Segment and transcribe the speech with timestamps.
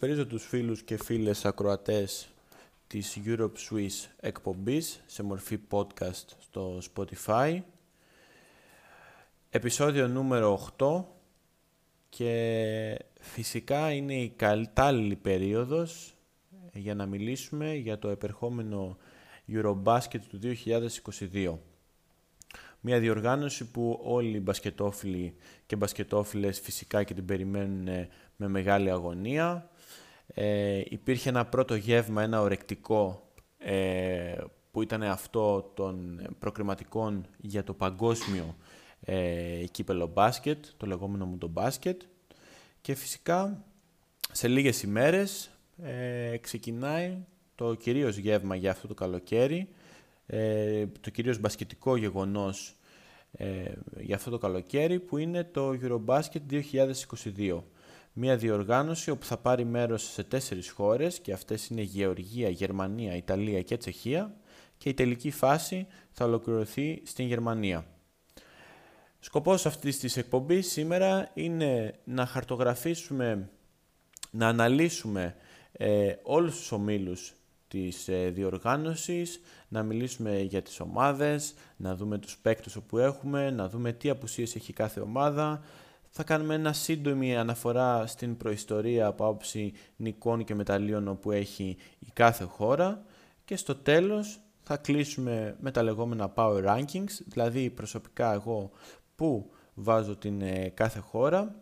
[0.00, 2.28] Καλησπέριζω τους φίλους και φίλες ακροατές
[2.86, 7.60] της Europe Swiss εκπομπής σε μορφή podcast στο Spotify.
[9.50, 11.04] Επισόδιο νούμερο 8
[12.08, 16.14] και φυσικά είναι η καλτάλληλη περίοδος
[16.72, 18.96] για να μιλήσουμε για το επερχόμενο
[19.48, 20.40] Eurobasket του
[21.32, 21.58] 2022.
[22.80, 25.34] Μια διοργάνωση που όλοι οι μπασκετόφιλοι
[25.66, 29.70] και μπασκετόφιλες φυσικά και την περιμένουν με μεγάλη αγωνία.
[30.40, 34.34] Ε, υπήρχε ένα πρώτο γεύμα, ένα ορεκτικό, ε,
[34.70, 38.56] που ήταν αυτό των προκριματικών για το παγκόσμιο
[39.00, 42.02] ε, κύπελο μπάσκετ, το λεγόμενο μου το μπάσκετ.
[42.80, 43.64] Και φυσικά
[44.32, 45.50] σε λίγες ημέρες
[45.82, 47.16] ε, ξεκινάει
[47.54, 49.68] το κυρίως γεύμα για αυτό το καλοκαίρι,
[50.26, 52.76] ε, το κυρίως μπασκετικό γεγονός
[53.32, 56.60] ε, για αυτό το καλοκαίρι που είναι το Eurobasket
[57.36, 57.62] 2022.
[58.12, 63.62] Μια διοργάνωση όπου θα πάρει μέρος σε τέσσερις χώρες και αυτές είναι Γεωργία, Γερμανία, Ιταλία
[63.62, 64.34] και Τσεχία
[64.78, 67.86] και η τελική φάση θα ολοκληρωθεί στην Γερμανία.
[69.20, 73.50] Σκοπός αυτής της εκπομπής σήμερα είναι να χαρτογραφήσουμε,
[74.30, 75.36] να αναλύσουμε
[75.72, 77.32] ε, όλους τους ομίλους
[77.68, 83.68] της ε, διοργάνωσης, να μιλήσουμε για τις ομάδες, να δούμε τους παίκτες όπου έχουμε, να
[83.68, 85.62] δούμε τι απουσίες έχει κάθε ομάδα.
[86.10, 92.06] Θα κάνουμε ένα σύντομη αναφορά στην προϊστορία από άποψη νικών και μεταλλίων όπου έχει η
[92.12, 93.02] κάθε χώρα
[93.44, 98.70] και στο τέλος θα κλείσουμε με τα λεγόμενα Power Rankings, δηλαδή προσωπικά εγώ
[99.16, 101.54] που βάζω την ε, κάθε χώρα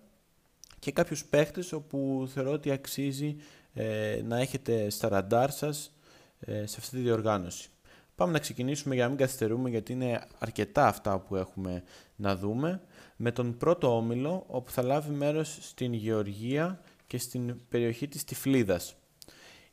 [0.79, 3.37] και κάποιους παίχτες όπου θεωρώ ότι αξίζει
[3.73, 5.93] ε, να έχετε στα ραντάρ σας
[6.41, 7.69] ε, σε αυτή τη διοργάνωση.
[8.15, 11.83] Πάμε να ξεκινήσουμε για να μην καθυστερούμε γιατί είναι αρκετά αυτά που έχουμε
[12.17, 12.81] να δούμε
[13.17, 18.95] με τον πρώτο όμιλο όπου θα λάβει μέρος στην Γεωργία και στην περιοχή της Τυφλίδας.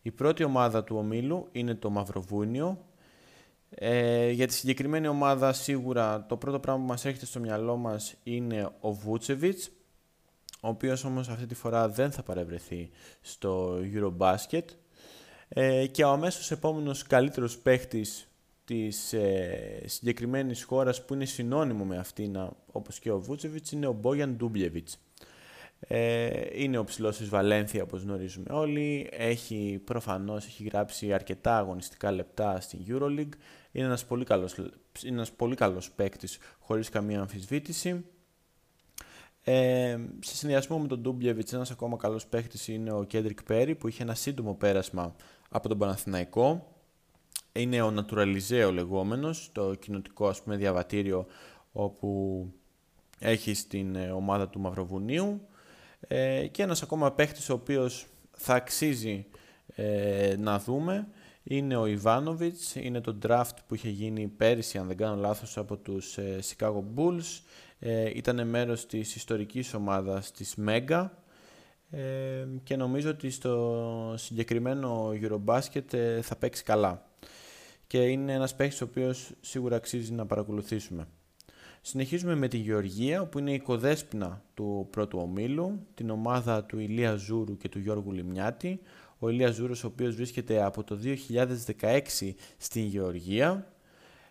[0.02, 2.86] Η πρώτη ομάδα του ομίλου είναι το Μαυροβούνιο.
[3.70, 8.16] Ε, για τη συγκεκριμένη ομάδα σίγουρα το πρώτο πράγμα που μας έρχεται στο μυαλό μας
[8.24, 9.72] είναι ο Βούτσεβιτς
[10.62, 12.90] ο οποίος όμως αυτή τη φορά δεν θα παρευρεθεί
[13.22, 14.66] στο Eurobasket
[15.48, 18.28] ε, και ο αμέσως επόμενος καλύτερος παίχτης
[18.66, 22.38] της ε, συγκεκριμένης χώρας που είναι συνώνυμο με αυτήν
[22.72, 24.98] όπως και ο Βούτσεβιτς είναι ο Μπόγιαν Ντούμπλεβιτς.
[25.88, 32.12] Ε, είναι ο ψηλός της Βαλένθια όπως γνωρίζουμε όλοι, έχει προφανώς έχει γράψει αρκετά αγωνιστικά
[32.12, 33.36] λεπτά στην Euroleague,
[33.72, 34.72] είναι ένας πολύ καλός, είναι
[35.04, 38.06] ένας πολύ καλός παίκτης χωρίς καμία αμφισβήτηση.
[39.44, 43.88] Ε, σε συνδυασμό με τον Ντούμπλεβιτς ένας ακόμα καλός παίκτης είναι ο Κέντρικ Πέρι που
[43.88, 45.16] είχε ένα σύντομο πέρασμα
[45.50, 46.73] από τον Παναθηναϊκό.
[47.54, 51.26] Είναι ο Naturalizeo λεγόμενος, το κοινοτικό ας πούμε διαβατήριο
[51.72, 52.48] όπου
[53.20, 55.48] έχει στην ε, ομάδα του Μαυροβουνίου.
[56.08, 59.26] Ε, και ένας ακόμα παίχτης ο οποίος θα αξίζει
[59.76, 61.08] ε, να δούμε
[61.44, 65.78] είναι ο Ιβάνοβιτς, είναι το draft που είχε γίνει πέρυσι αν δεν κάνω λάθος από
[65.78, 67.42] τους ε, Chicago Bulls.
[67.80, 71.10] Ε, ήταν μέρος της ιστορικής ομάδας της Mega.
[71.90, 77.13] Ε, και νομίζω ότι στο συγκεκριμένο Eurobasket ε, θα παίξει καλά.
[77.94, 81.08] Και είναι ένας παίκτης ο οποίος σίγουρα αξίζει να παρακολουθήσουμε.
[81.82, 87.16] Συνεχίζουμε με τη Γεωργία, που είναι η οικοδέσποινα του πρώτου ομίλου, την ομάδα του Ηλία
[87.16, 88.80] Ζούρου και του Γιώργου Λιμιάτη.
[89.20, 91.00] Ο Ηλία Ζούρος, ο οποίος βρίσκεται από το
[91.80, 93.74] 2016 στην Γεωργία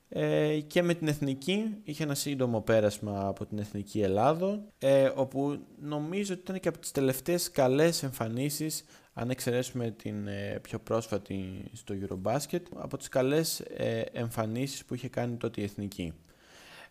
[0.09, 5.59] ε, και με την Εθνική είχε ένα σύντομο πέρασμα από την Εθνική Ελλάδο ε, όπου
[5.81, 11.65] νομίζω ότι ήταν και από τις τελευταίες καλές εμφανίσεις αν εξαιρέσουμε την ε, πιο πρόσφατη
[11.73, 16.13] στο Eurobasket από τις καλές ε, εμφανίσεις που είχε κάνει τότε η Εθνική.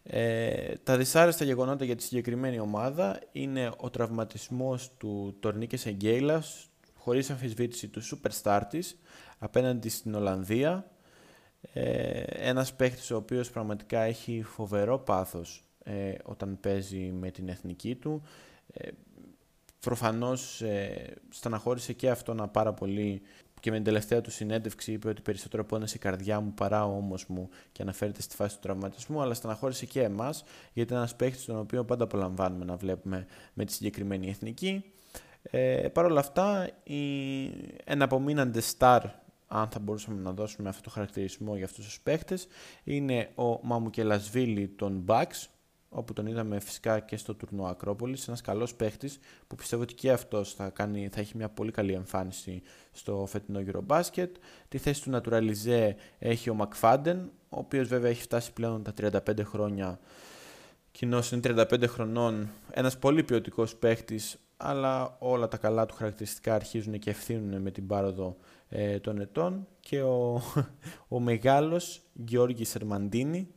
[0.04, 7.30] Ε, τα δυσάρεστα γεγονότα για τη συγκεκριμένη ομάδα είναι ο τραυματισμός του Τορνίκες Εγγέιλας χωρίς
[7.30, 9.00] αμφισβήτηση του superstar της
[9.40, 10.92] απέναντι στην Ολλανδία
[11.74, 17.96] ε, ένας παίχτης ο οποίος πραγματικά έχει φοβερό πάθος ε, όταν παίζει με την εθνική
[17.96, 18.22] του.
[18.74, 18.90] Ε,
[19.82, 23.22] προφανώς ε, στεναχώρησε και να πάρα πολύ
[23.60, 26.96] και με την τελευταία του συνέντευξη είπε ότι περισσότερο πόνεσε η καρδιά μου παρά ο
[26.96, 30.44] ώμος μου και αναφέρεται στη φάση του τραυματισμού, αλλά στεναχώρησε και εμάς
[30.74, 34.84] γιατί είναι ένας παίχτης τον οποίο πάντα απολαμβάνουμε να βλέπουμε με τη συγκεκριμένη εθνική.
[35.42, 37.44] Ε, Παρ' όλα αυτά, η
[37.84, 39.04] εναπομείναντες στάρ
[39.54, 42.48] αν θα μπορούσαμε να δώσουμε αυτό το χαρακτηρισμό για αυτούς τους παίχτες,
[42.84, 45.48] είναι ο Μαμουκελασβίλη των Bucks,
[45.94, 50.12] όπου τον είδαμε φυσικά και στο τουρνό Ακρόπολης, ένας καλός παίχτης που πιστεύω ότι και
[50.12, 52.62] αυτός θα, κάνει, θα έχει μια πολύ καλή εμφάνιση
[52.92, 54.30] στο φετινό Eurobasket.
[54.68, 59.44] Τη θέση του Naturalize έχει ο Μακφάντεν, ο οποίος βέβαια έχει φτάσει πλέον τα 35
[59.44, 60.00] χρόνια,
[60.92, 67.00] κοινώς είναι 35 χρονών, ένας πολύ ποιοτικός παίχτης, αλλά όλα τα καλά του χαρακτηριστικά αρχίζουν
[67.00, 68.38] και ευθύνουν με την πάροδο
[68.70, 70.42] ε, των ετών και ο,
[71.16, 73.48] ο μεγάλος Γιώργης Σερμαντίνη,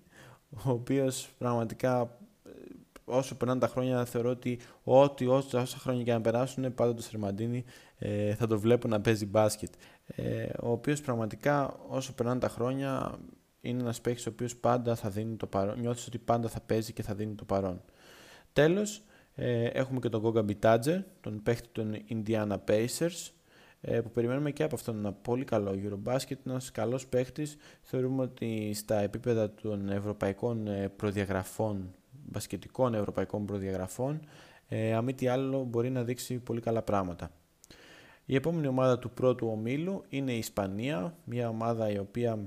[0.64, 2.23] ο οποίος πραγματικά ε,
[3.04, 7.02] όσο περνάνε τα χρόνια θεωρώ ότι ό,τι όσα, όσα χρόνια και να περάσουν πάντα το
[7.02, 7.64] Σερμαντίνη
[7.98, 9.72] ε, θα το βλέπω να παίζει μπάσκετ.
[10.06, 13.18] Ε, ο οποίος πραγματικά όσο περνάνε τα χρόνια
[13.60, 15.80] είναι ένας παίκτης ο οποίος πάντα θα δίνει το παρόν.
[15.80, 17.80] Νιώθεις ότι πάντα θα παίζει και θα δίνει το παρόν.
[18.52, 19.02] Τέλος,
[19.34, 23.30] ε, έχουμε και τον Goga Μπιτάτζερ, τον παίχτη των Indiana Pacers,
[23.80, 27.56] ε, που περιμένουμε και από αυτόν ένα πολύ καλό Eurobasket, ένας καλός παίχτης.
[27.82, 34.20] Θεωρούμε ότι στα επίπεδα των ευρωπαϊκών ε, προδιαγραφών, μπασκετικών ευρωπαϊκών προδιαγραφών,
[34.68, 37.30] ε, αν μη τι άλλο μπορεί να δείξει πολύ καλά πράγματα.
[38.24, 42.38] Η επόμενη ομάδα του πρώτου ομίλου είναι η Ισπανία, μια ομάδα η οποία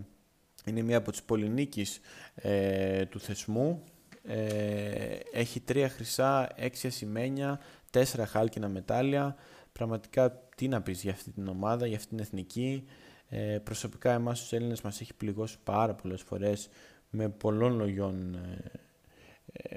[0.66, 2.00] είναι μία από τις πολυνίκεις
[2.36, 3.84] ε, του θεσμού.
[4.24, 7.60] Ε, έχει τρία χρυσά, έξι ασημένια,
[7.90, 9.36] τέσσερα χάλκινα μετάλλια.
[9.72, 12.88] Πραγματικά τι να πεις για αυτή την ομάδα, για αυτή την εθνική.
[13.30, 16.70] Ε, προσωπικά εμάς τους Έλληνες μας έχει πληγώσει πάρα πολλές φορές
[17.10, 18.80] με πολλών λογιών, ε, ε,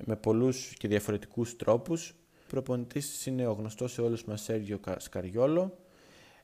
[0.04, 2.08] με πολλούς και διαφορετικούς τρόπους.
[2.10, 5.78] Ο προπονητής είναι ο γνωστός σε όλους μας Σέργιο Σκαριόλο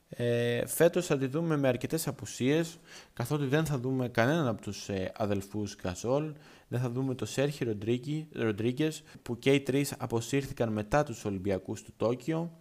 [0.09, 2.79] ε, φέτος θα τη δούμε με αρκετές απουσίες,
[3.13, 6.33] καθότι δεν θα δούμε κανέναν από τους ε, αδελφούς Γκαζόλ,
[6.67, 7.63] δεν θα δούμε τον Σέρχι
[8.33, 8.91] Ροντρίγκε,
[9.21, 12.51] που και οι τρεις αποσύρθηκαν μετά τους Ολυμπιακούς του Τόκιο.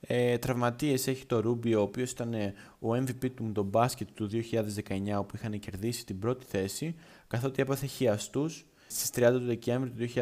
[0.00, 4.30] Ε, τραυματίες έχει το Ρούμπιο, ο οποίος ήταν ε, ο MVP του τον μπάσκετ του
[4.32, 6.94] 2019, όπου είχαν κερδίσει την πρώτη θέση,
[7.26, 10.12] καθότι έπαθε χιαστούς στις 30 του Δεκέμβρη του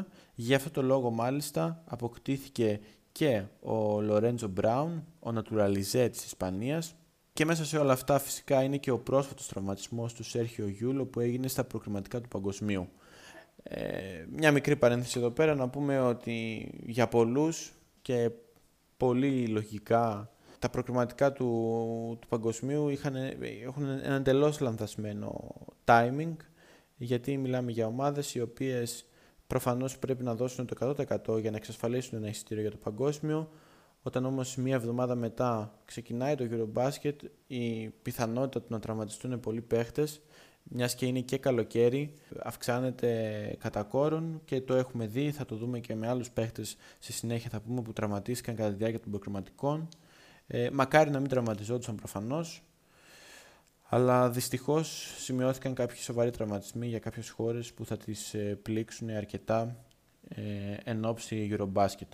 [0.00, 0.04] 2021.
[0.34, 2.80] Για αυτό το λόγο μάλιστα αποκτήθηκε
[3.12, 6.94] και ο Λορέντζο Μπράουν, ο Νατουραλιζέ της Ισπανίας
[7.32, 11.20] και μέσα σε όλα αυτά φυσικά είναι και ο πρόσφατος τραυματισμός του Σέρχιο Γιούλο που
[11.20, 12.88] έγινε στα προκριματικά του παγκοσμίου.
[13.62, 17.72] Ε, μια μικρή παρένθεση εδώ πέρα να πούμε ότι για πολλούς
[18.02, 18.30] και
[18.96, 21.46] πολύ λογικά τα προκριματικά του,
[22.20, 23.14] του παγκοσμίου είχαν,
[23.64, 25.54] έχουν ένα εντελώς λανθασμένο
[25.84, 26.32] timing
[27.04, 29.04] γιατί μιλάμε για ομάδες οι οποίες
[29.50, 30.94] Προφανώς πρέπει να δώσουν το
[31.28, 33.50] 100% για να εξασφαλίσουν ένα εισιτήριο για το παγκόσμιο.
[34.02, 37.14] Όταν όμως μία εβδομάδα μετά ξεκινάει το Eurobasket,
[37.46, 40.20] η πιθανότητα του να τραυματιστούν πολλοί παίχτες,
[40.62, 43.10] μιας και είναι και καλοκαίρι, αυξάνεται
[43.58, 45.30] κατά κόρον και το έχουμε δει.
[45.30, 48.76] Θα το δούμε και με άλλους παίχτες στη συνέχεια, θα πούμε που τραυματίστηκαν κατά τη
[48.76, 49.88] διάρκεια των προκριματικών.
[50.46, 52.62] Ε, μακάρι να μην τραυματιζόντουσαν προφανώς,
[53.92, 59.76] αλλά δυστυχώς σημειώθηκαν κάποιοι σοβαροί τραυματισμοί για κάποιες χώρες που θα τις ε, πλήξουν αρκετά
[60.28, 60.42] ε,
[60.84, 62.08] εν ώψη Eurobasket.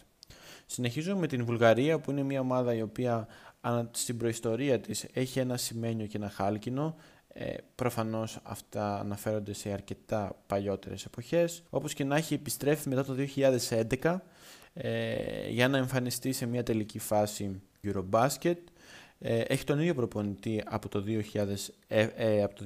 [0.66, 3.26] Συνεχίζω με την Βουλγαρία που είναι μια ομάδα η οποία
[3.90, 6.96] στην προϊστορία της έχει ένα σημαίνιο και ένα χάλκινο.
[7.28, 11.62] Ε, προφανώς αυτά αναφέρονται σε αρκετά παλιότερες εποχές.
[11.70, 13.14] Όπως και να έχει επιστρέφει μετά το
[14.00, 14.18] 2011
[14.72, 18.54] ε, για να εμφανιστεί σε μια τελική φάση Eurobasket ε,
[19.18, 21.46] έχει τον ίδιο προπονητή από το, 2000,
[21.88, 22.64] ε, ε, από το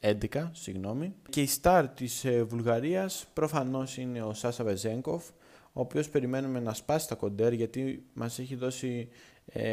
[0.00, 1.14] 2011 συγγνώμη.
[1.30, 5.28] και η στάρ της ε, Βουλγαρίας προφανώς είναι ο Σάσα Βεζέγκοφ
[5.72, 9.08] ο οποίος περιμένουμε να σπάσει τα κοντέρ γιατί μας έχει δώσει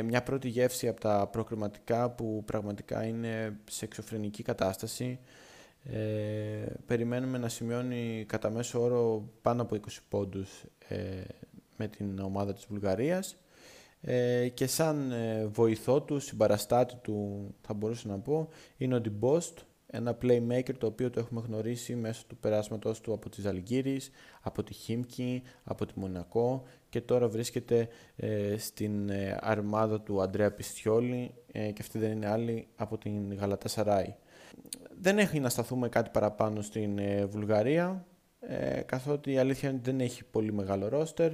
[0.06, 5.19] μια πρώτη γεύση από τα προκριματικά που πραγματικά είναι σε εξωφρενική κατάσταση.
[6.85, 10.64] περιμένουμε να σημειώνει κατά μέσο όρο πάνω από 20 πόντους
[11.78, 13.35] με την ομάδα της Βουλγαρίας
[14.06, 19.60] ε, και σαν ε, βοηθό του, συμπαραστάτη του θα μπορούσα να πω, είναι ο Ντιμπόστ,
[19.88, 24.64] ένα playmaker το οποίο το έχουμε γνωρίσει μέσω του περάσματος του από τη Ζαλγκύρης, από
[24.64, 31.33] τη Χίμκι, από τη Μονακό και τώρα βρίσκεται ε, στην ε, αρμάδα του Αντρέα Πιστιόλη
[31.52, 34.16] και αυτή δεν είναι άλλη από την Γαλατά Σαράι.
[35.02, 38.06] Δεν έχει να σταθούμε κάτι παραπάνω στην Βουλγαρία,
[38.86, 41.31] καθότι η αλήθεια είναι ότι δεν έχει πολύ μεγάλο ρόστερ.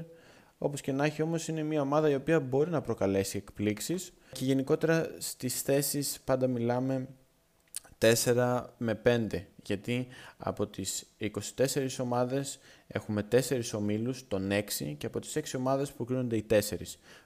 [0.62, 4.46] Όπως και να έχει όμως είναι μια ομάδα η οποία μπορεί να προκαλέσει εκπλήξεις και
[4.46, 7.08] γενικότερα στις θέσεις πάντα μιλάμε
[8.26, 11.30] 4 με 5 γιατί από τις 24
[12.02, 16.60] ομάδες έχουμε 4 ομίλους, τον 6 και από τις 6 ομάδες προκρίνονται οι 4.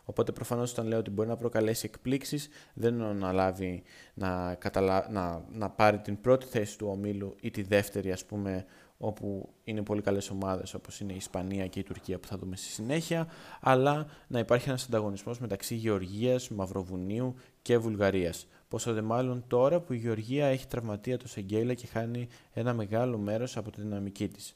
[0.04, 5.08] Οπότε προφανώς όταν λέω ότι μπορεί να προκαλέσει εκπλήξεις δεν είναι να λάβει να, καταλα...
[5.12, 8.66] να, να πάρει την πρώτη θέση του ομίλου ή τη δεύτερη ας πούμε
[9.04, 12.56] όπου είναι πολύ καλές ομάδες όπως είναι η Ισπανία και η Τουρκία που θα δούμε
[12.56, 13.28] στη συνέχεια,
[13.62, 18.48] αλλά να υπάρχει ένας ανταγωνισμός μεταξύ Γεωργίας, Μαυροβουνίου και Βουλγαρίας.
[18.68, 23.18] Πόσο δε μάλλον τώρα που η Γεωργία έχει τραυματία το Σεγγέλα και χάνει ένα μεγάλο
[23.18, 24.56] μέρος από τη δυναμική της.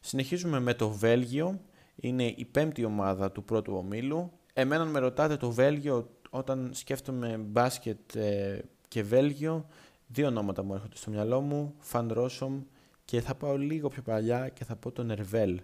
[0.00, 1.60] Συνεχίζουμε με το Βέλγιο,
[1.96, 4.32] είναι η πέμπτη ομάδα του πρώτου ομίλου.
[4.52, 9.66] Εμένα με ρωτάτε το Βέλγιο όταν σκέφτομαι μπάσκετ ε, και Βέλγιο,
[10.06, 12.62] δύο ονόματα μου έρχονται στο μυαλό μου, Φαν Ρόσομ
[13.06, 15.60] και θα πάω λίγο πιο παλιά και θα πω τον Ερβέλ.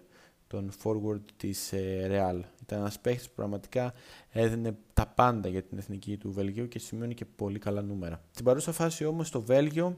[0.47, 2.39] τον forward της ε, Real.
[2.61, 3.93] Ήταν ένας παίχτης που πραγματικά
[4.29, 8.21] έδινε τα πάντα για την εθνική του Βέλγιο και σημειώνει και πολύ καλά νούμερα.
[8.31, 9.97] Στην παρούσα φάση όμως το Βέλγιο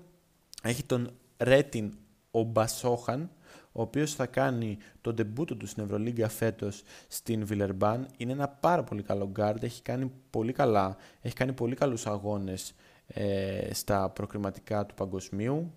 [0.64, 1.94] έχει τον Ρέτιν
[2.32, 3.30] Ομπασόχαν,
[3.72, 8.08] ο οποίος θα κάνει το ντεμπούτο του στην Ευρωλίγκα φέτος στην Βιλερμπάν.
[8.18, 12.74] Είναι ένα πάρα πολύ καλό γκάρντ, έχει κάνει πολύ καλά, έχει κάνει πολύ καλούς αγώνες
[13.08, 15.74] ε, στα προκριματικά του παγκοσμίου.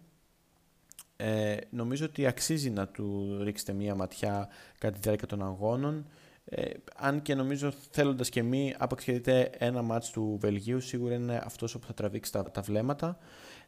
[1.20, 4.48] Ε, νομίζω ότι αξίζει να του ρίξετε μία ματιά
[4.78, 6.06] κατά τη διάρκεια των αγώνων.
[6.44, 9.06] Ε, αν και νομίζω θέλοντας και μη, άπαξ
[9.58, 13.18] ένα μάτς του Βελγίου, σίγουρα είναι αυτός που θα τραβήξει τα, τα βλέμματα.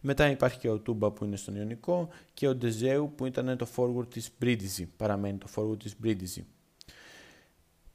[0.01, 3.67] Μετά υπάρχει και ο Τούμπα που είναι στον Ιωνικό και ο Ντεζέου που ήταν το
[3.77, 6.47] forward της Μπρίντιζη, παραμένει το forward της Μπρίντιζη.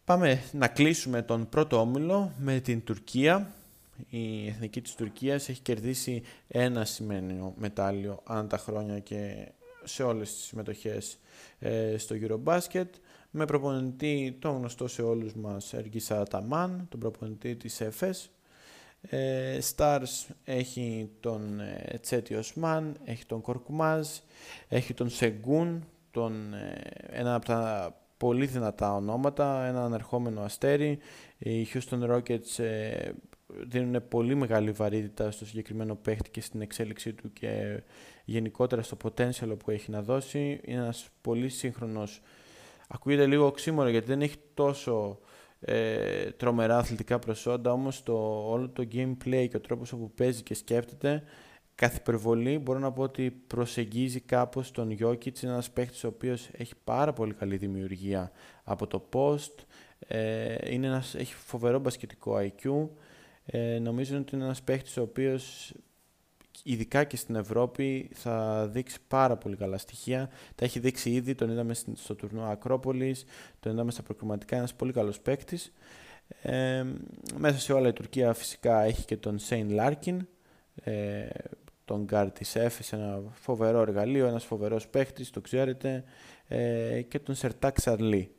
[0.03, 3.53] Πάμε να κλείσουμε τον πρώτο όμιλο με την Τουρκία.
[4.09, 9.51] Η εθνική της Τουρκίας έχει κερδίσει ένα σημαίνιο μετάλλιο ανά τα χρόνια και
[9.83, 11.19] σε όλες τις συμμετοχές
[11.59, 12.89] ε, στο Eurobasket
[13.29, 18.29] με προπονητή τον γνωστό σε όλους μας Εργίσα Ταμάν, τον προπονητή της ΕΦΕΣ
[19.09, 24.07] ε, Stars έχει τον ε, Τσέτι Οσμάν, έχει τον Κορκουμάζ,
[24.67, 30.99] έχει τον Σεγκούν, τον, ε, ένα από τα πολύ δυνατά ονόματα, ένα ανερχόμενο αστέρι.
[31.37, 33.09] Οι Houston Rockets ε,
[33.63, 37.81] δίνουν πολύ μεγάλη βαρύτητα στο συγκεκριμένο παίχτη και στην εξέλιξή του και
[38.25, 40.59] γενικότερα στο potential που έχει να δώσει.
[40.63, 42.21] Είναι ένας πολύ σύγχρονος,
[42.88, 45.19] ακούγεται λίγο οξύμορο γιατί δεν έχει τόσο
[45.59, 48.13] ε, τρομερά αθλητικά προσόντα, όμως το,
[48.50, 51.24] όλο το gameplay και ο τρόπος όπου παίζει και σκέφτεται,
[51.75, 56.50] καθ' υπερβολή μπορώ να πω ότι προσεγγίζει κάπως τον Jokic, είναι ένας παίχτης ο οποίος
[56.51, 58.31] έχει πάρα πολύ καλή δημιουργία
[58.63, 59.63] από το post,
[60.07, 62.88] ε, είναι ένας, έχει φοβερό μπασκετικό IQ,
[63.45, 65.73] ε, νομίζω ότι είναι ένας παίχτης ο οποίος
[66.63, 70.29] ειδικά και στην Ευρώπη θα δείξει πάρα πολύ καλά στοιχεία.
[70.55, 73.25] Τα έχει δείξει ήδη, τον είδαμε στο τουρνουά Ακρόπολης,
[73.59, 75.73] τον είδαμε στα προκριματικά, ένας πολύ καλός παίκτης.
[76.41, 76.85] Ε,
[77.37, 80.27] μέσα σε όλα η Τουρκία φυσικά έχει και τον Σέιν Λάρκιν,
[80.83, 81.27] ε,
[81.85, 86.03] τον γκαρντ της Εφές, ένα φοβερό εργαλείο, ένας φοβερός παίκτη, το ξέρετε,
[86.47, 88.35] ε, και τον Σερτάκ Σανλί.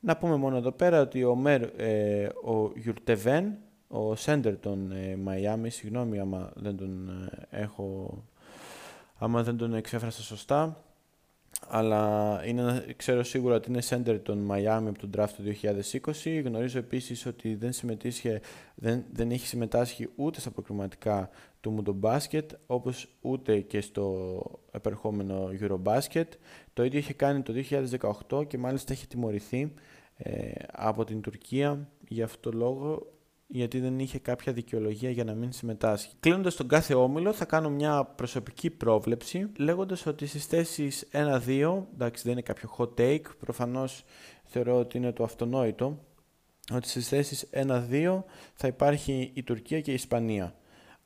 [0.00, 5.70] Να πούμε μόνο εδώ πέρα ότι ο, Μέρ, ε, ο Γιουρτεβέν, ο Σέντερ των Μαϊάμι,
[5.70, 8.18] συγγνώμη άμα δεν τον ε, έχω,
[9.18, 10.84] άμα δεν τον εξέφρασα σωστά,
[11.68, 15.42] αλλά είναι, ξέρω σίγουρα ότι είναι center των Μαϊάμι από τον draft του
[16.22, 16.42] 2020.
[16.44, 18.40] Γνωρίζω επίσης ότι δεν, συμμετείχε,
[18.74, 26.28] δεν, δεν έχει συμμετάσχει ούτε στα προκριματικά του Μουντομπάσκετ, όπως ούτε και στο επερχόμενο Eurobasket.
[26.72, 27.54] Το ίδιο είχε κάνει το
[28.30, 29.72] 2018 και μάλιστα έχει τιμωρηθεί
[30.16, 33.15] ε, από την Τουρκία για αυτό το λόγο
[33.46, 36.14] γιατί δεν είχε κάποια δικαιολογία για να μην συμμετάσχει.
[36.20, 42.22] Κλείνοντας τον κάθε όμιλο, θα κάνω μια προσωπική πρόβλεψη, λέγοντας ότι στις θέσεις 1-2, εντάξει
[42.22, 44.04] δεν είναι κάποιο hot take, προφανώς
[44.44, 46.04] θεωρώ ότι είναι το αυτονόητο,
[46.72, 48.22] ότι στις θέσεις 1-2
[48.54, 50.54] θα υπάρχει η Τουρκία και η Ισπανία.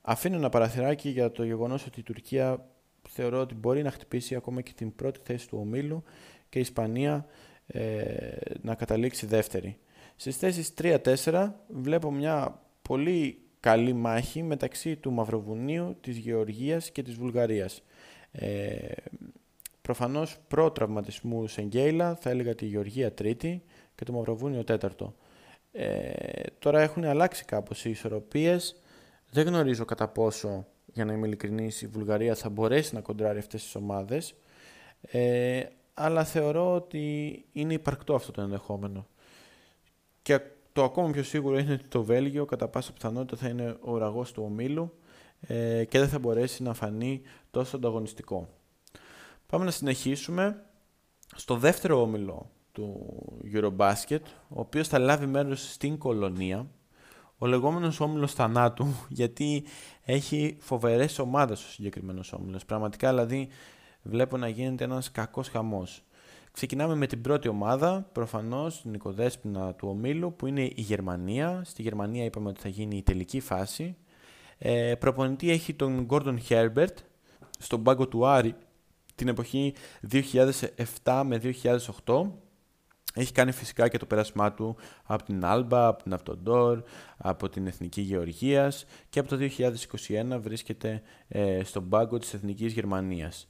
[0.03, 2.67] Αφήνω ένα παραθυράκι για το γεγονός ότι η Τουρκία
[3.09, 6.03] θεωρώ ότι μπορεί να χτυπήσει ακόμα και την πρώτη θέση του ομίλου
[6.49, 7.27] και η Ισπανία
[7.67, 9.79] ε, να καταλήξει δεύτερη.
[10.21, 17.15] Στις θέσεις 3-4 βλέπω μια πολύ καλή μάχη μεταξύ του Μαυροβουνίου, της Γεωργίας και της
[17.15, 17.83] Βουλγαρίας.
[18.33, 18.93] Ε,
[19.83, 23.63] προφανώς προ τραυματισμού Σεγγέιλα θα έλεγα τη Γεωργία τρίτη
[23.95, 25.15] και το Μαυροβούνιο τέταρτο.
[25.73, 26.13] Ε,
[26.59, 28.81] τώρα έχουν αλλάξει κάπως οι ισορροπίες.
[29.31, 33.63] Δεν γνωρίζω κατά πόσο, για να είμαι ειλικρινής, η Βουλγαρία θα μπορέσει να κοντράρει αυτές
[33.63, 34.35] τις ομάδες.
[35.01, 35.63] Ε,
[35.95, 39.07] αλλά θεωρώ ότι είναι υπαρκτό αυτό το ενδεχόμενο.
[40.23, 40.41] Και
[40.73, 44.33] το ακόμα πιο σίγουρο είναι ότι το Βέλγιο κατά πάσα πιθανότητα θα είναι ο ουραγός
[44.33, 44.93] του ομίλου
[45.41, 48.49] ε, και δεν θα μπορέσει να φανεί τόσο ανταγωνιστικό.
[49.47, 50.65] Πάμε να συνεχίσουμε
[51.37, 53.17] στο δεύτερο όμιλο του
[53.55, 56.67] Eurobasket, ο οποίος θα λάβει μέρος στην Κολονία,
[57.39, 59.65] ο λεγόμενος όμιλος θανάτου, γιατί
[60.05, 62.65] έχει φοβερές ομάδες ο συγκεκριμένος όμιλος.
[62.65, 63.49] Πραγματικά, δηλαδή,
[64.03, 66.03] βλέπω να γίνεται ένας κακός χαμός.
[66.53, 71.63] Ξεκινάμε με την πρώτη ομάδα, προφανώς την οικοδέσποινα του ομίλου, που είναι η Γερμανία.
[71.65, 73.97] Στη Γερμανία είπαμε ότι θα γίνει η τελική φάση.
[74.59, 76.95] Ε, προπονητή έχει τον Gordon Herbert,
[77.59, 78.55] στον πάγκο του Άρη
[79.15, 79.75] την εποχή
[81.05, 81.41] 2007 με
[82.05, 82.31] 2008.
[83.15, 86.83] Έχει κάνει φυσικά και το πέρασμά του από την Άλμπα, από την Αυτοντόρ,
[87.17, 93.49] από την Εθνική Γεωργίας και από το 2021 βρίσκεται ε, στον πάγκο της Εθνικής Γερμανίας.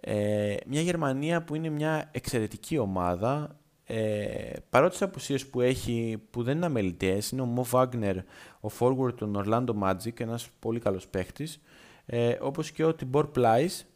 [0.00, 6.42] Ε, μια Γερμανία που είναι μια εξαιρετική ομάδα, ε, παρότι τις απουσίες που έχει, που
[6.42, 8.16] δεν είναι αμελητές, είναι ο Μο Βάγνερ,
[8.60, 11.60] ο forward του Orlando Magic, ένας πολύ καλός παίχτης,
[12.06, 13.86] ε, όπως και ο Tibor Πλάις,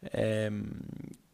[0.00, 0.50] ε,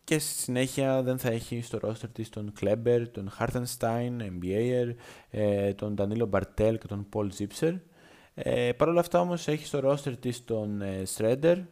[0.04, 4.94] και στη συνέχεια δεν θα έχει στο roster της τον Kleber, τον Hartenstein, NBA,
[5.30, 7.80] ε, τον Danilo Bartel και τον Paul Zipser.
[8.34, 11.64] Ε, Παρ' όλα αυτά όμως έχει στο roster της τον ε, Shredder,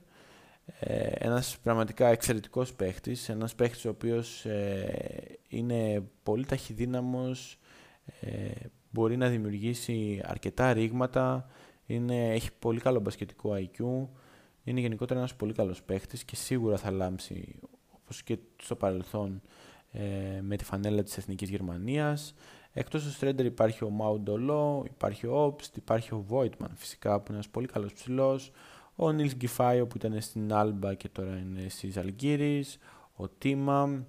[0.78, 7.58] ε, ένας πραγματικά εξαιρετικός παίχτης, ένας παίχτης ο οποίος ε, είναι πολύ ταχυδύναμος,
[8.20, 8.50] ε,
[8.90, 11.50] μπορεί να δημιουργήσει αρκετά ρήγματα,
[11.86, 14.08] είναι, έχει πολύ καλό μπασκετικό IQ,
[14.64, 17.58] είναι γενικότερα ένας πολύ καλός παίχτης και σίγουρα θα λάμψει
[17.90, 19.42] όπως και στο παρελθόν
[19.92, 22.34] ε, με τη φανέλα της Εθνικής Γερμανίας.
[22.72, 27.34] Εκτός του Στρέντερ υπάρχει ο Μάουντολό, υπάρχει ο Όπστ, υπάρχει ο Βόιτμαν φυσικά που είναι
[27.34, 28.52] ένας πολύ καλός ψηλός,
[29.02, 32.78] ο Νίλς Γκυφάιο που ήταν στην Άλμπα και τώρα είναι στις Αλγύρης,
[33.16, 34.04] ο Τίμα,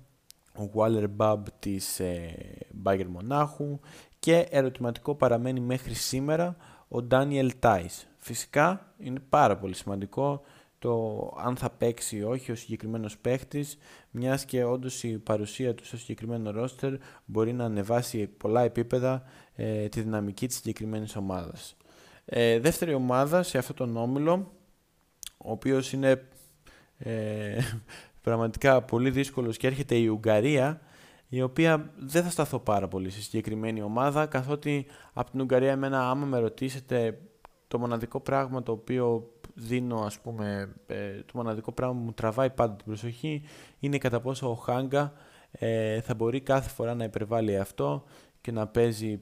[0.58, 2.36] ο Waller Μπαμπ της ε,
[2.72, 3.80] Μπάγκερ Μονάχου
[4.20, 6.56] και ερωτηματικό παραμένει μέχρι σήμερα
[6.88, 8.08] ο Ντάνιελ Τάις.
[8.18, 10.42] Φυσικά είναι πάρα πολύ σημαντικό
[10.80, 13.78] το αν θα παίξει ή όχι ο συγκεκριμένος παίχτης,
[14.12, 16.94] μιας και όντως η παρουσία του στο συγκεκριμένο ρόστερ
[17.26, 19.24] μπορεί να ανεβάσει πολλά επίπεδα
[19.56, 21.76] ε, τη δυναμική της συγκεκριμένης ομάδας.
[22.26, 24.52] Ε, δεύτερη ομάδα σε αυτόν τον όμιλο,
[25.44, 26.28] ο οποίος είναι
[26.98, 27.58] ε,
[28.22, 30.82] πραγματικά πολύ δύσκολος και έρχεται η Ουγγαρία,
[31.30, 36.10] η οποία δεν θα σταθώ πάρα πολύ σε συγκεκριμένη ομάδα, καθότι από την Ουγγαρία εμένα
[36.10, 37.20] άμα με ρωτήσετε
[37.68, 42.50] το μοναδικό πράγμα το οποίο δίνω ας πούμε, ε, το μοναδικό πράγμα που μου τραβάει
[42.50, 43.44] πάντα την προσοχή
[43.80, 45.14] είναι κατά πόσο ο Χάγκα
[45.52, 48.04] ε, θα μπορεί κάθε φορά να υπερβάλλει αυτό
[48.42, 49.22] και να παίζει,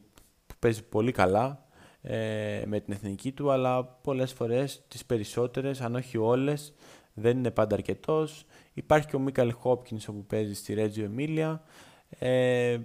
[0.59, 1.67] παίζει πολύ καλά
[2.01, 6.73] ε, με την εθνική του, αλλά πολλές φορές τις περισσότερες, αν όχι όλες,
[7.13, 8.45] δεν είναι πάντα αρκετός.
[8.73, 11.63] Υπάρχει και ο Μίκαλ Χόπκινς όπου παίζει στη Ρέτζιο Εμίλια,
[12.19, 12.77] ε,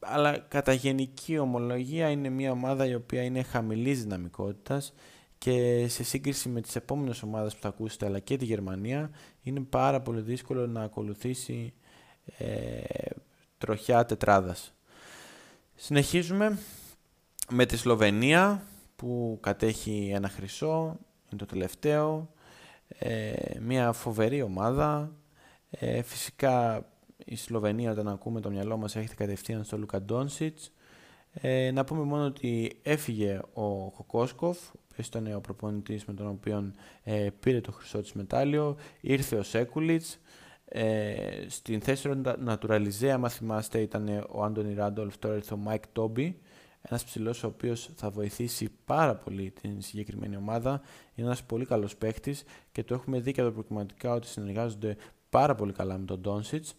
[0.00, 4.92] αλλά κατά γενική ομολογία είναι μια ομάδα η οποία είναι χαμηλής δυναμικότητας
[5.38, 9.10] και σε σύγκριση με τις επόμενες ομάδες που θα ακούσετε αλλά και τη Γερμανία
[9.42, 11.74] είναι πάρα πολύ δύσκολο να ακολουθήσει
[12.38, 12.80] ε,
[13.58, 14.74] τροχιά τετράδας.
[15.74, 16.58] Συνεχίζουμε
[17.50, 18.62] με τη Σλοβενία
[18.96, 20.98] που κατέχει ένα χρυσό,
[21.30, 22.30] είναι το τελευταίο,
[22.88, 25.12] ε, μια φοβερή ομάδα.
[25.70, 26.86] Ε, φυσικά
[27.24, 30.72] η Σλοβενία όταν ακούμε το μυαλό μας έρχεται κατευθείαν στο Λούκα Ντόντσιτς.
[31.32, 34.58] Ε, να πούμε μόνο ότι έφυγε ο Κοκόσκοφ,
[34.96, 40.18] ήταν ο προπονητής με τον οποίο ε, πήρε το χρυσό της μετάλλιο, ήρθε ο Σέκουλιτς,
[40.64, 41.14] ε,
[41.46, 46.38] στην θέση του νατουραλιζέ, άμα θυμάστε, ήταν ο Άντωνι Ράντολφ, τώρα ήρθε ο Μάικ Τόμπι,
[46.82, 50.80] ένας ψηλός ο οποίος θα βοηθήσει πάρα πολύ την συγκεκριμένη ομάδα.
[51.14, 54.96] Είναι ένας πολύ καλός παίχτης και το έχουμε δει και από προκριματικά ότι συνεργάζονται
[55.30, 56.74] πάρα πολύ καλά με τον Ντόνσιτς.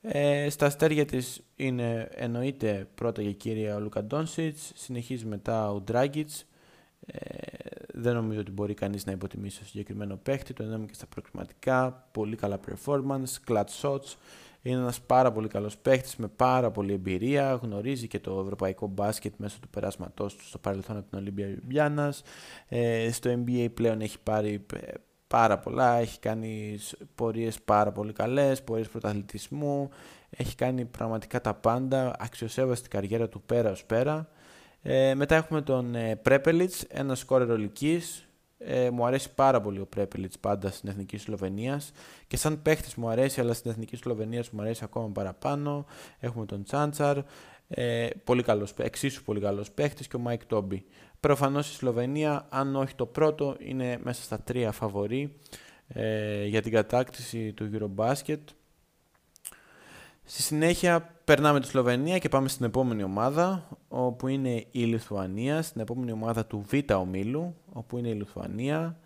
[0.00, 5.80] Ε, στα αστέρια της είναι εννοείται πρώτα και κύρια ο Λούκα Ντόνσιτς, συνεχίζει μετά ο
[5.80, 6.46] Ντράγκητς,
[7.06, 7.18] ε,
[7.92, 12.08] δεν νομίζω ότι μπορεί κανείς να υποτιμήσει το συγκεκριμένο παίχτη, το είδαμε και στα προκριματικά,
[12.12, 14.16] πολύ καλά performance, clutch shots,
[14.66, 19.32] είναι ένας πάρα πολύ καλός παίχτης με πάρα πολύ εμπειρία, γνωρίζει και το ευρωπαϊκό μπάσκετ
[19.36, 22.22] μέσω του περάσματός του στο παρελθόν από την Ολύμπια Λιουμπιάνας,
[22.68, 24.92] ε, στο NBA πλέον έχει πάρει ε,
[25.26, 26.78] πάρα πολλά, έχει κάνει
[27.14, 29.88] πορείες πάρα πολύ καλές, πορείες πρωταθλητισμού,
[30.30, 34.28] έχει κάνει πραγματικά τα πάντα, αξιοσέβαστη καριέρα του πέρα ως πέρα.
[34.82, 38.23] Ε, μετά έχουμε τον ε, Πρέπελιτς, ένας σκόρερ ολικής.
[38.58, 41.92] Ε, μου αρέσει πάρα πολύ ο Πρέπελιτς πάντα στην Εθνική Σλοβενίας.
[42.26, 45.86] Και σαν παίχτης μου αρέσει, αλλά στην Εθνική Σλοβενίας μου αρέσει ακόμα παραπάνω.
[46.18, 47.18] Έχουμε τον Τσάντσαρ,
[47.68, 50.84] ε, πολύ καλός, εξίσου πολύ καλός παίχτης και ο Μάικ Τόμπι.
[51.20, 55.36] Προφανώς η Σλοβενία, αν όχι το πρώτο, είναι μέσα στα τρία φαβορή
[55.88, 58.40] ε, για την κατάκτηση του Eurobasket.
[60.24, 65.80] Στη συνέχεια περνάμε τη Σλοβενία και πάμε στην επόμενη ομάδα, όπου είναι η Λιθουανία, στην
[65.80, 68.98] επόμενη ομάδα του Β' ομίλου, όπου είναι η Λιθουανία,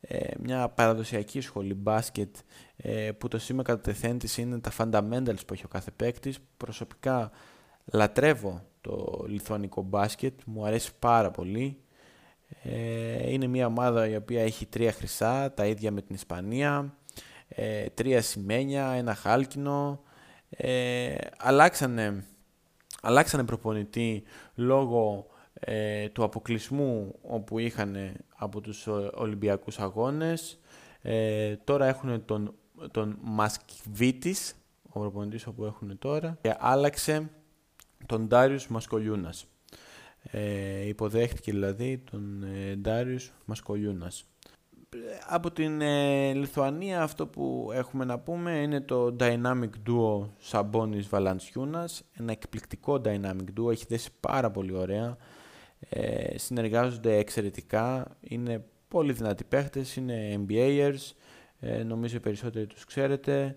[0.00, 2.36] ε, μια παραδοσιακή σχολή μπάσκετ
[2.76, 6.38] ε, που το σήμα κατά τεθέν είναι τα fundamentals που έχει ο κάθε παίκτης.
[6.56, 7.30] Προσωπικά
[7.84, 11.78] λατρεύω το λιθουανικό μπάσκετ, μου αρέσει πάρα πολύ.
[12.62, 16.94] Ε, είναι μια ομάδα η οποία έχει τρία χρυσά, τα ίδια με την Ισπανία,
[17.94, 20.02] τρία σημαίνια, ένα χάλκινο,
[20.50, 22.24] ε, αλλάξανε,
[23.02, 24.22] αλλάξανε προπονητή
[24.54, 27.96] λόγω ε, του αποκλεισμού όπου είχαν
[28.36, 30.60] από τους Ολυμπιακούς Αγώνες.
[31.02, 32.54] Ε, τώρα έχουν τον,
[32.90, 34.54] τον Μασκβίτης,
[34.88, 37.30] ο προπονητής όπου έχουν τώρα, και άλλαξε
[38.06, 39.46] τον Ντάριους Μασκολιούνας.
[40.22, 44.24] Ε, υποδέχτηκε δηλαδή τον ε, Ντάριους Μασκολιούνας
[45.26, 51.98] από την ε, Λιθουανία αυτό που έχουμε να πούμε είναι το Dynamic Duo Sabonis Valanciunas.
[52.12, 55.16] Ένα εκπληκτικό Dynamic Duo, έχει δέσει πάρα πολύ ωραία.
[55.88, 61.12] Ε, συνεργάζονται εξαιρετικά, είναι πολύ δυνατοί παίχτες, είναι NBAers,
[61.60, 63.56] ε, νομίζω οι περισσότεροι τους ξέρετε.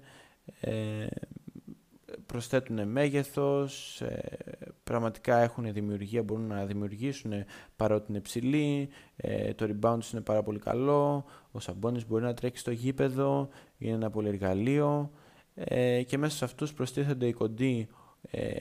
[2.23, 4.37] Ε, προσθέτουν μέγεθος, ε,
[4.83, 7.31] πραγματικά έχουν δημιουργία, μπορούν να δημιουργήσουν
[7.75, 12.61] παρότι είναι ψηλή, ε, το rebound είναι πάρα πολύ καλό, ο Σαμπόνις μπορεί να τρέξει
[12.61, 15.11] στο γήπεδο, είναι ένα πολυεργαλείο
[15.55, 17.87] ε, και μέσα σε αυτούς προστίθενται οι κοντοί
[18.31, 18.55] ε,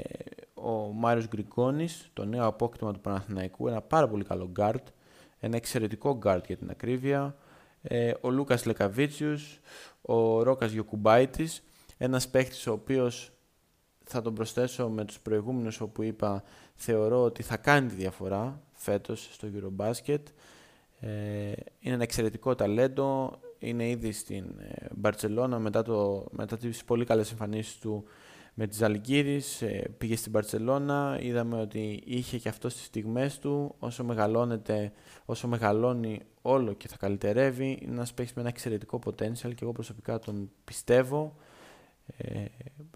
[0.55, 4.85] ο Μάριος Γκρικόνης, το νέο απόκτημα του Παναθηναϊκού, ένα πάρα πολύ καλό guard,
[5.39, 7.37] ένα εξαιρετικό guard για την ακρίβεια,
[7.83, 9.61] ε, ο Λούκας Λεκαβίτσιους,
[10.03, 11.63] ο Ρόκας Γιοκουμπάιτης,
[11.99, 13.33] ένας παίχτης ο οποίος
[14.05, 16.43] θα τον προσθέσω με τους προηγούμενους όπου είπα
[16.75, 20.23] θεωρώ ότι θα κάνει τη διαφορά φέτος στο Eurobasket.
[21.01, 21.09] Ε,
[21.79, 24.45] είναι ένα εξαιρετικό ταλέντο, είναι ήδη στην
[24.95, 28.05] Μπαρτσελώνα μετά, το, μετά τις πολύ καλές εμφανίσεις του
[28.55, 33.75] με τις Ζαλγκύρης, ε, πήγε στην Μπαρτσελώνα, είδαμε ότι είχε και αυτό στις στιγμές του,
[33.79, 34.93] όσο μεγαλώνεται,
[35.25, 39.73] όσο μεγαλώνει όλο και θα καλυτερεύει, είναι ένας παίκτης με ένα εξαιρετικό potential και εγώ
[39.73, 41.37] προσωπικά τον πιστεύω
[42.17, 42.45] ε,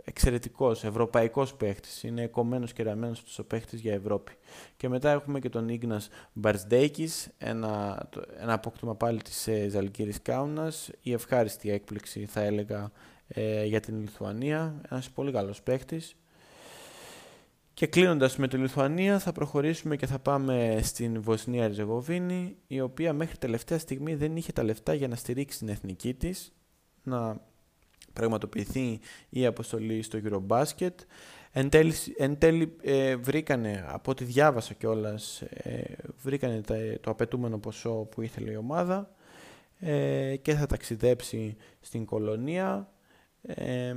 [0.04, 2.02] εξαιρετικός, ευρωπαϊκός παίχτης.
[2.02, 4.32] Είναι κομμένος και ραμμένος στους παίχτης για Ευρώπη.
[4.76, 8.02] Και μετά έχουμε και τον Ίγνας Μπαρσδέικης, ένα,
[8.38, 12.90] ένα απόκτημα πάλι της ε, Ζαλγκύρης Κάουνας, η ευχάριστη έκπληξη θα έλεγα
[13.28, 16.16] ε, για την Λιθουανία, ένας πολύ καλός παίχτης.
[17.74, 23.12] Και κλείνοντας με τη Λιθουανία θα προχωρήσουμε και θα πάμε στην Βοσνία Ριζεγοβίνη, η οποία
[23.12, 26.52] μέχρι τελευταία στιγμή δεν είχε τα λεφτά για να στηρίξει την εθνική της,
[27.02, 27.40] να
[28.16, 30.94] πραγματοποιηθεί η αποστολή στο Eurobasket.
[31.52, 35.82] Εν τέλει, εν τέλει ε, βρήκανε, από ό,τι διάβασα κιόλας, ε,
[36.22, 36.60] βρήκανε
[37.00, 39.10] το απαιτούμενο ποσό που ήθελε η ομάδα
[39.78, 42.92] ε, και θα ταξιδέψει στην κολονία.
[43.42, 43.94] Ε,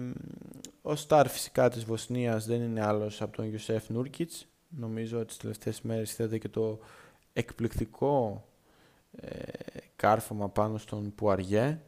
[0.81, 4.47] ο Σταρ φυσικά της Βοσνίας δεν είναι άλλος από τον Ιουσέφ Νούρκιτς.
[4.69, 6.79] Νομίζω ότι τις τελευταίες μέρες είδατε και το
[7.33, 8.45] εκπληκτικό
[9.11, 9.51] ε,
[9.95, 11.79] κάρφωμα πάνω στον Πουαριέ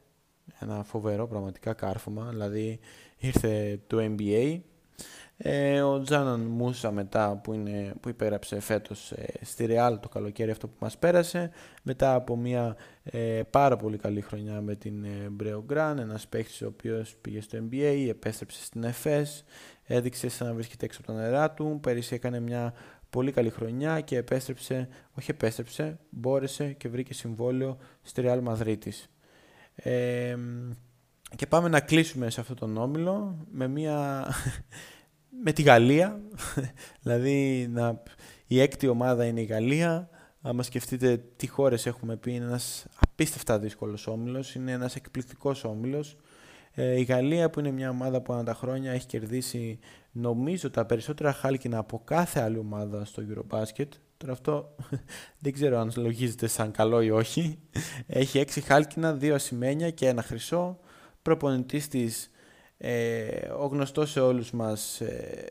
[0.60, 2.80] ένα φοβερό πραγματικά κάρφωμα, δηλαδή
[3.18, 4.60] ήρθε το NBA.
[5.44, 10.52] Ε, ο Τζάναν Μούσα μετά που, είναι, που υπέγραψε φέτος ε, στη Real το καλοκαίρι
[10.52, 11.52] αυτό που μας πέρασε.
[11.84, 16.62] Μετά από μια ε, πάρα πολύ καλή χρονιά με την ε, Μπρέο Γκραν ένας παίχτης
[16.62, 19.44] ο οποίος πήγε στο NBA, επέστρεψε στην ΕΦΕΣ
[19.84, 21.80] έδειξε σαν να βρίσκεται έξω από τα νερά του.
[21.82, 22.74] Πέρυσι έκανε μια
[23.10, 28.42] πολύ καλή χρονιά και επέστρεψε, όχι επέστρεψε, μπόρεσε και βρήκε συμβόλαιο στη Real
[29.76, 30.78] Μαδρίτης
[31.36, 34.28] και πάμε να κλείσουμε σε αυτόν τον όμιλο με, μια...
[35.44, 36.22] με τη Γαλλία.
[37.02, 38.04] δηλαδή να...
[38.48, 40.10] η έκτη ομάδα είναι η Γαλλία.
[40.42, 44.56] Αν σκεφτείτε τι χώρες έχουμε πει, είναι ένας απίστευτα δύσκολος όμιλος.
[44.56, 46.18] Είναι ένας εκπληκτικός όμιλος.
[46.72, 49.80] Ε, η Γαλλία που είναι μια ομάδα που ανά τα χρόνια έχει κερδίσει
[50.12, 53.88] νομίζω τα περισσότερα χάλκινα από κάθε άλλη ομάδα στο Eurobasket.
[54.22, 54.76] Τώρα αυτό
[55.44, 57.60] δεν ξέρω αν λογίζεται σαν καλό ή όχι.
[58.08, 60.80] Έχει έξι χάλκινα, δύο ασημένια και ένα χρυσό.
[61.22, 62.32] Προπονητής της,
[62.78, 65.50] ε, ο γνωστός σε όλους μας, ε,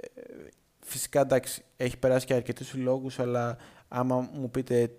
[0.80, 3.56] φυσικά εντάξει, έχει περάσει και αρκετούς λόγους, αλλά
[3.88, 4.90] άμα μου πείτε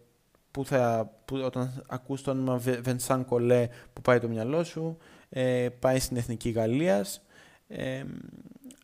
[0.51, 4.97] που θα, που, όταν ακούς το όνομα Βενσάν Κολέ που πάει το μυαλό σου,
[5.29, 7.21] ε, πάει στην Εθνική Γαλλίας.
[7.67, 8.03] Ε,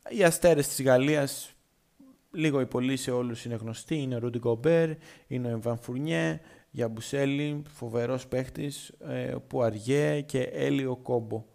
[0.10, 1.52] οι αστέρες της Γαλλίας
[2.32, 3.96] λίγο ή πολύ σε όλους είναι γνωστοί.
[3.96, 4.90] Είναι ο Ρούντι Γκομπέρ,
[5.28, 11.46] είναι ο Εμβαν Φουρνιέ, Γιαμπουσέλη, φοβερός παίχτης, ε, Πουαριέ και Έλιο Κόμπο.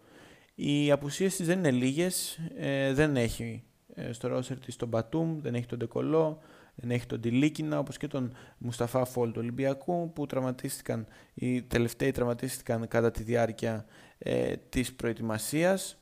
[0.54, 5.40] Οι απουσίες της δεν είναι λίγες, ε, δεν έχει ε, στο ρόσερ της τον Μπατούμ,
[5.40, 6.38] δεν έχει τον Ντεκολό,
[6.74, 12.10] δεν έχει τον Τιλίκινα, όπως και τον Μουσταφά Φόλ του Ολυμπιακού, που τραυματίστηκαν, οι τελευταίοι
[12.10, 13.84] τραυματίστηκαν κατά τη διάρκεια
[14.18, 15.96] ε, της προετοιμασίας.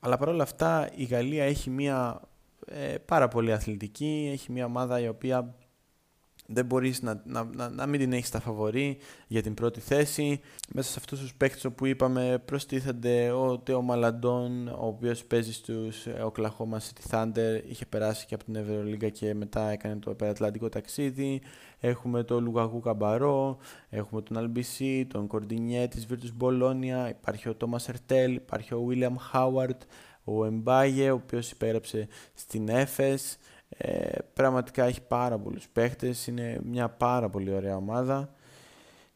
[0.00, 2.20] Αλλά παρόλα αυτά η Γαλλία έχει μια
[2.66, 5.54] ε, πάρα πολύ αθλητική, έχει μια ομάδα η οποία
[6.46, 10.40] δεν μπορείς να, να, να, να μην την έχεις στα φαβορή για την πρώτη θέση.
[10.74, 16.06] Μέσα σε αυτούς τους παίκτες που είπαμε προστίθενται ο Τέο Μαλαντών, ο οποίος παίζει στους
[16.06, 21.40] Oklahoma City Thunder, είχε περάσει και από την Ευρωλίγκα και μετά έκανε το περατλαντικό ταξίδι.
[21.80, 27.88] Έχουμε τον Λουγαγού Καμπαρό, έχουμε τον Αλμπισί, τον Κορντινιέ της Virtus Bologna, υπάρχει ο Τόμας
[27.88, 29.78] Ερτέλ, υπάρχει ο William Howard,
[30.24, 33.38] ο Εμπάγε, ο οποίος υπέγραψε στην Έφες.
[33.68, 38.34] Ε, πραγματικά έχει πάρα πολλούς παίχτες, είναι μια πάρα πολύ ωραία ομάδα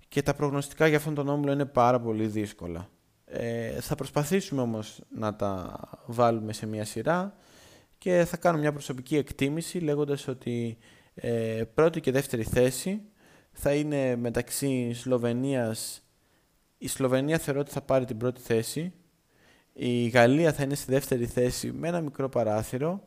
[0.08, 2.88] και τα προγνωστικά για αυτόν τον όμιλο είναι πάρα πολύ δύσκολα.
[3.24, 7.36] Ε, θα προσπαθήσουμε όμως να τα βάλουμε σε μια σειρά
[7.98, 10.78] και θα κάνω μια προσωπική εκτίμηση λέγοντας ότι
[11.14, 13.02] ε, πρώτη και δεύτερη θέση
[13.52, 16.06] θα είναι μεταξύ Σλοβενίας
[16.78, 18.92] η Σλοβενία θεωρώ ότι θα πάρει την πρώτη θέση
[19.78, 23.02] η Γαλλία θα είναι στη δεύτερη θέση με ένα μικρό παράθυρο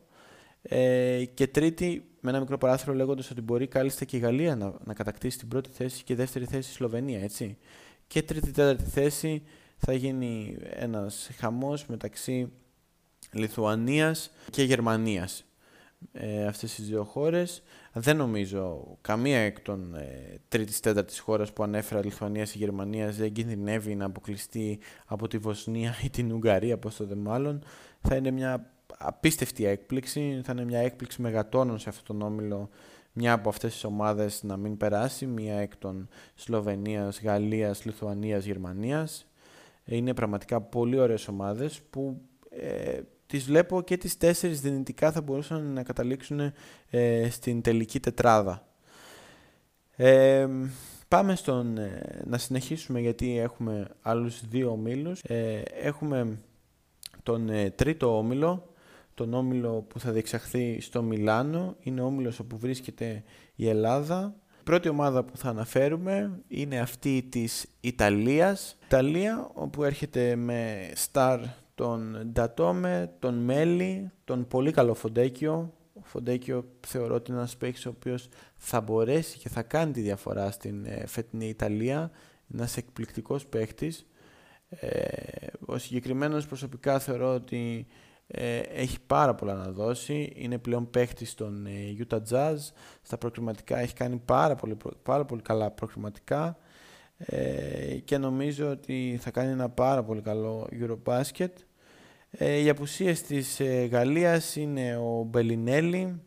[0.62, 4.74] ε, και τρίτη με ένα μικρό παράθυρο λέγοντας ότι μπορεί κάλλιστα και η Γαλλία να,
[4.84, 7.58] να κατακτήσει την πρώτη θέση και δεύτερη θέση η Σλοβενία, έτσι.
[8.08, 9.44] Και τρίτη τέταρτη θέση
[9.78, 12.52] θα γίνει ένας χαμός μεταξύ
[13.32, 15.44] Λιθουανίας και Γερμανίας.
[16.12, 21.64] Ε, αυτές τις δύο χώρες δεν νομίζω καμία εκ των ε, τρίτης τέταρτης χώρας που
[21.64, 26.96] ανέφερα Λιθουανίας ή Γερμανίας δεν κινδυνεύει να αποκλειστεί από τη Βοσνία ή την Ουγγαρία, πώς
[26.96, 27.64] το δε μάλλον.
[28.02, 32.70] Θα είναι μια απίστευτη έκπληξη, θα είναι μια έκπληξη μεγατόνων σε αυτόν τον όμιλο
[33.14, 39.28] μια από αυτές τις ομάδες να μην περάσει, μια εκ των Σλοβενίας, Γαλλίας, Λιθουανίας, Γερμανίας.
[39.86, 45.74] Είναι πραγματικά πολύ ωραίες ομάδες που ε, τις βλέπω και τις τέσσερις δυνητικά θα μπορούσαν
[45.74, 46.54] να καταλήξουν
[46.90, 48.68] ε, στην τελική τετράδα.
[49.96, 50.48] Ε,
[51.08, 55.22] πάμε στον, ε, να συνεχίσουμε γιατί έχουμε άλλους δύο ομίλους.
[55.82, 56.40] έχουμε
[57.24, 58.74] τον τρίτο όμιλο,
[59.14, 61.76] τον όμιλο που θα διεξαχθεί στο Μιλάνο.
[61.80, 63.24] Είναι ο όμιλος όπου βρίσκεται
[63.56, 64.36] η Ελλάδα.
[64.60, 68.78] Η πρώτη ομάδα που θα αναφέρουμε είναι αυτή της Ιταλίας.
[68.86, 71.40] Ιταλία όπου έρχεται με στάρ
[71.80, 75.74] τον Ντατόμε, τον Μέλι, τον πολύ καλό Φοντέκιο.
[75.94, 80.02] Ο Φοντέκιο θεωρώ ότι είναι ένας παίκτης ο οποίος θα μπορέσει και θα κάνει τη
[80.02, 82.12] διαφορά στην ε, φετινή Ιταλία.
[82.54, 84.06] Ένας εκπληκτικός παίκτης.
[84.70, 85.08] Ε,
[85.66, 87.88] ο συγκεκριμένος προσωπικά θεωρώ ότι
[88.28, 90.34] ε, έχει πάρα πολλά να δώσει.
[90.36, 92.58] Είναι πλέον παίκτης στον ε, Utah Jazz.
[93.02, 96.58] Στα προκριματικά έχει κάνει πάρα πολύ, πάρα πολύ καλά προκριματικά
[97.18, 101.52] ε, και νομίζω ότι θα κάνει ένα πάρα πολύ καλό Eurobasket.
[102.32, 106.22] Ε, οι απουσίες της ε, Γαλλίας είναι ο Μπελινέλη,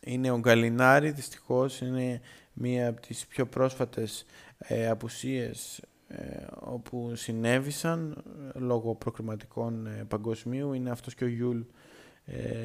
[0.00, 2.20] είναι ο Γκαλινάρη, δυστυχώς είναι
[2.52, 4.24] μία από τις πιο πρόσφατες
[4.58, 8.22] ε, απουσίες ε, όπου συνέβησαν
[8.54, 10.72] λόγω προκριματικών παγκοσμίου.
[10.72, 11.60] Είναι αυτός και ο Γιούλ,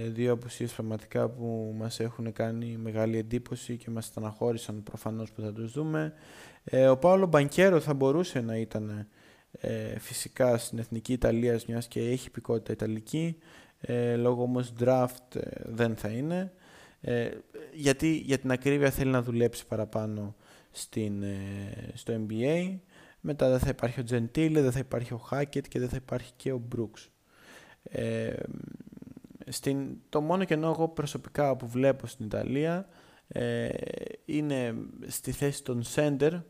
[0.08, 5.54] δύο απουσίες πραγματικά που μας έχουν κάνει μεγάλη εντύπωση και μας στεναχώρησαν προφανώς που θα
[5.54, 6.14] τους δούμε.
[6.90, 9.08] ο Πάολο Μπανκέρο θα μπορούσε να ήταν
[9.52, 13.38] ε, φυσικά στην Εθνική Ιταλίας μιας και έχει πικότητα Ιταλική
[13.82, 16.54] ε, λόγω όμως draft ε, δεν θα είναι.
[17.02, 17.30] Ε,
[17.74, 20.36] γιατί για την ακρίβεια θέλει να δουλέψει παραπάνω
[20.72, 21.24] στην,
[21.94, 22.78] στο NBA
[23.22, 26.32] μετά δεν θα υπάρχει ο Gentile, δεν θα υπάρχει ο Hackett και δεν θα υπάρχει
[26.36, 27.08] και ο Brooks.
[29.48, 32.88] Στην, το μόνο κενό εγώ προσωπικά που βλέπω στην Ιταλία
[34.26, 34.76] είναι
[35.08, 36.42] στη θέση των center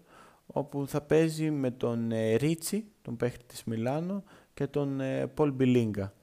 [0.51, 5.01] όπου θα παίζει με τον ε, Ρίτσι, τον παίχτη της Μιλάνο και τον
[5.33, 6.13] Πολ ε, Μπιλίγκα.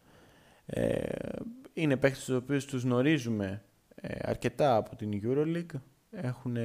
[0.66, 1.02] Ε,
[1.72, 3.62] είναι παίχτες τους οποίους τους γνωρίζουμε
[4.20, 6.56] αρκετά από την EuroLeague, έχουν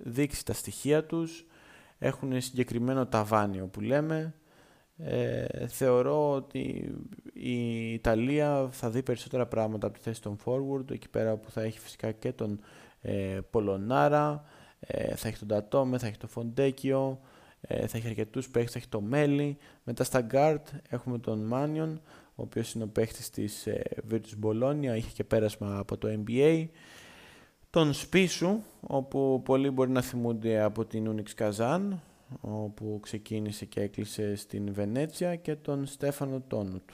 [0.00, 1.46] δείξει τα στοιχεία τους,
[1.98, 4.34] έχουν συγκεκριμένο ταβάνιο που λέμε.
[5.66, 6.94] θεωρώ ότι
[7.32, 11.62] η Ιταλία θα δει περισσότερα πράγματα από τη θέση των forward, εκεί πέρα που θα
[11.62, 12.60] έχει φυσικά και τον
[13.50, 14.44] Πολωνάρα,
[14.80, 17.20] ε, θα έχει τον Τατόμε, θα έχει το Φοντέκιο,
[17.60, 19.56] ε, θα έχει αρκετούς παίχτε, θα έχει το Μέλι.
[19.84, 22.00] Μετά στα Guard έχουμε τον Μάνιον,
[22.34, 26.68] ο οποίος είναι ο παίχτη της ε, Virtus Bologna, είχε και πέρασμα από το NBA.
[27.70, 31.80] Τον Σπίσου, όπου πολλοί μπορεί να θυμούνται από την Unix Kazan,
[32.40, 36.90] όπου ξεκίνησε και έκλεισε στην Βενέτσια και τον Στέφανο Τόνουτ.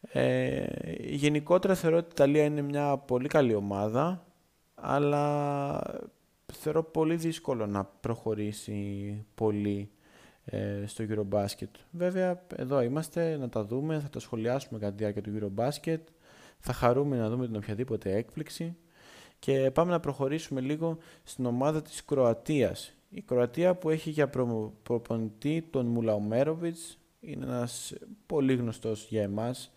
[0.00, 0.66] Ε,
[0.98, 4.24] γενικότερα θεωρώ ότι η Ιταλία είναι μια πολύ καλή ομάδα,
[4.74, 5.80] αλλά
[6.52, 9.90] θεωρώ πολύ δύσκολο να προχωρήσει πολύ
[10.44, 11.70] ε, στο Eurobasket.
[11.90, 16.00] Βέβαια, εδώ είμαστε να τα δούμε, θα τα σχολιάσουμε κατά τη διάρκεια του Eurobasket,
[16.58, 18.76] θα χαρούμε να δούμε την οποιαδήποτε έκπληξη
[19.38, 22.92] και πάμε να προχωρήσουμε λίγο στην ομάδα της Κροατίας.
[23.10, 24.30] Η Κροατία που έχει για
[24.82, 27.94] προπονητή τον Μουλαουμέροβιτς, είναι ένας
[28.26, 29.72] πολύ γνωστός για εμάς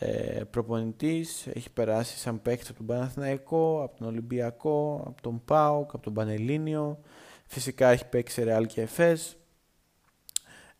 [0.00, 5.94] ε, προπονητής, έχει περάσει σαν παίκτης από τον Παναθηναϊκό, από τον Ολυμπιακό, από τον ΠΑΟΚ,
[5.94, 7.00] από τον Πανελλήνιο.
[7.46, 9.36] Φυσικά έχει παίξει Ρεάλ και Εφές.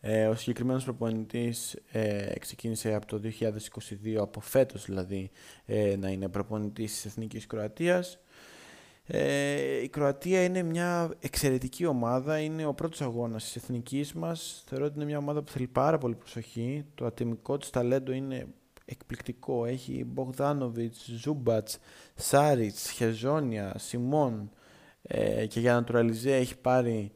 [0.01, 5.29] Ε, ο συγκεκριμένος προπονητής ε, ξεκίνησε από το 2022, από φέτος δηλαδή,
[5.65, 8.19] ε, να είναι προπονητής της Εθνικής Κροατίας.
[9.05, 14.63] Ε, η Κροατία είναι μια εξαιρετική ομάδα, είναι ο πρώτος αγώνας της εθνικής μας.
[14.67, 16.85] Θεωρώ ότι είναι μια ομάδα που θέλει πάρα πολύ προσοχή.
[16.95, 18.47] Το ατομικό της ταλέντο είναι
[18.89, 19.65] εκπληκτικό.
[19.65, 21.77] Έχει Μπογδάνοβιτς, Ζούμπατς,
[22.15, 24.49] Σάριτς, Χεζόνια, Σιμών
[25.01, 27.11] ε, και για Naturalize έχει πάρει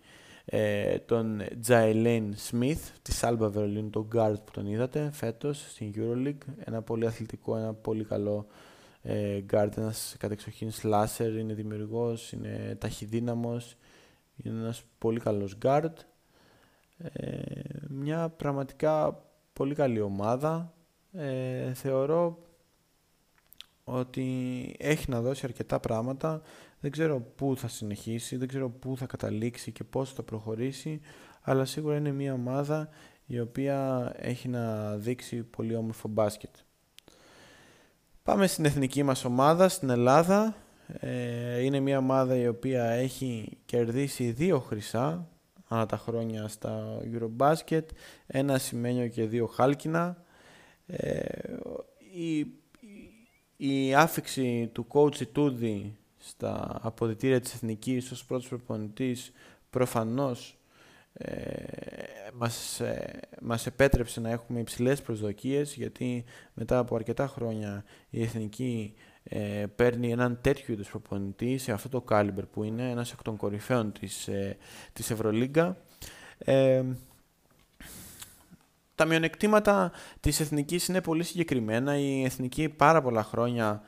[0.46, 6.54] ε, τον Τζαελέν Σμιθ της Άλμπα Βερολίνου, τον guard που τον είδατε φέτος στην Euroleague.
[6.64, 8.48] Ένα πολύ αθλητικό, ένα πολύ καλό
[9.02, 13.76] ε, guard, ένας κατεξοχήν slasher, είναι δημιουργός, είναι ταχυδύναμος,
[14.36, 15.94] είναι ένας πολύ καλός guard.
[16.98, 17.42] Ε,
[17.88, 20.74] μια πραγματικά πολύ καλή ομάδα
[21.13, 22.38] ε, θεωρώ
[23.84, 26.41] ότι έχει να δώσει αρκετά πράγματα.
[26.80, 31.02] Δεν ξέρω πού θα συνεχίσει, δεν ξέρω πού θα καταλήξει και πώς θα προχωρήσει,
[31.41, 32.89] αλλά σίγουρα είναι μια ομάδα
[33.26, 36.56] η οποία έχει να δείξει πολύ όμορφο μπάσκετ.
[38.23, 40.56] Πάμε στην εθνική μας ομάδα, στην Ελλάδα.
[40.88, 45.28] Ε, είναι μια ομάδα η οποία έχει κερδίσει δύο χρυσά
[45.67, 47.84] ανά τα χρόνια στα Eurobasket,
[48.28, 50.23] ένα ασημένιο και δύο χάλκινα.
[50.86, 51.58] Ε,
[52.13, 52.48] η,
[53.58, 59.32] η άφιξη του coach Ιτούδη στα αποδυτήρια της Εθνικής ως πρώτος προπονητής
[59.69, 60.58] προφανώς
[61.13, 61.63] ε,
[62.34, 68.93] μας, ε, μας επέτρεψε να έχουμε υψηλές προσδοκίες γιατί μετά από αρκετά χρόνια η Εθνική
[69.24, 73.38] ε, παίρνει έναν τέτοιο είδους προπονητή σε αυτό το caliber που είναι ένας εκ των
[73.38, 74.58] κορυφαίων της, ε,
[74.93, 75.78] της Ευρωλίγκα.
[78.94, 81.98] Ε, τα μειονεκτήματα της Εθνικής είναι πολύ συγκεκριμένα.
[81.98, 83.82] Η Εθνική πάρα πολλά χρόνια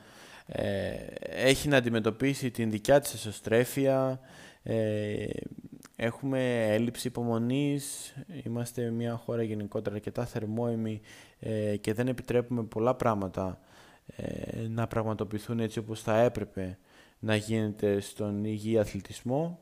[0.46, 4.20] ε, έχει να αντιμετωπίσει την δικιά της εσωστρέφεια,
[4.62, 5.26] ε,
[5.96, 8.14] έχουμε έλλειψη υπομονής,
[8.44, 11.00] είμαστε μια χώρα γενικότερα αρκετά θερμόιμη
[11.38, 13.60] ε, και δεν επιτρέπουμε πολλά πράγματα
[14.16, 16.78] ε, να πραγματοποιηθούν έτσι όπως θα έπρεπε
[17.18, 19.60] να γίνεται στον υγιή αθλητισμό.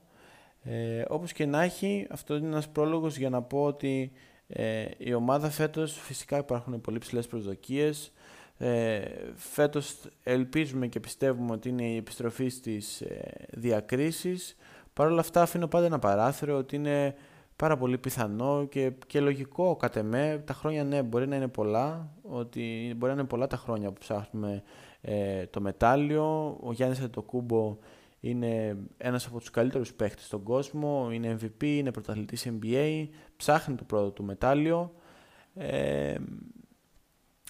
[0.63, 4.13] Ε, όπως και να έχει, αυτό είναι ένας πρόλογος για να πω ότι
[4.47, 8.13] ε, η ομάδα φέτος φυσικά υπάρχουν πολύ ψηλές προσδοκίες.
[8.59, 9.01] Ε,
[9.35, 14.57] φέτος ελπίζουμε και πιστεύουμε ότι είναι η επιστροφή στις ε, διακρίσεις.
[14.93, 17.15] Παρ' όλα αυτά αφήνω πάντα ένα παράθυρο ότι είναι
[17.57, 20.43] πάρα πολύ πιθανό και, και λογικό κατ' εμέ.
[20.47, 23.99] Τα χρόνια ναι μπορεί να είναι πολλά, ότι μπορεί να είναι πολλά τα χρόνια που
[23.99, 24.63] ψάχνουμε
[25.01, 26.57] ε, το μετάλλιο.
[26.63, 27.79] Ο Γιάννης Αντοκούμπο
[28.25, 33.85] είναι ένας από τους καλύτερους παίχτες στον κόσμο, είναι MVP, είναι πρωταθλητής NBA, ψάχνει το
[33.85, 34.95] πρώτο του μετάλλιο.
[35.55, 36.15] Ε,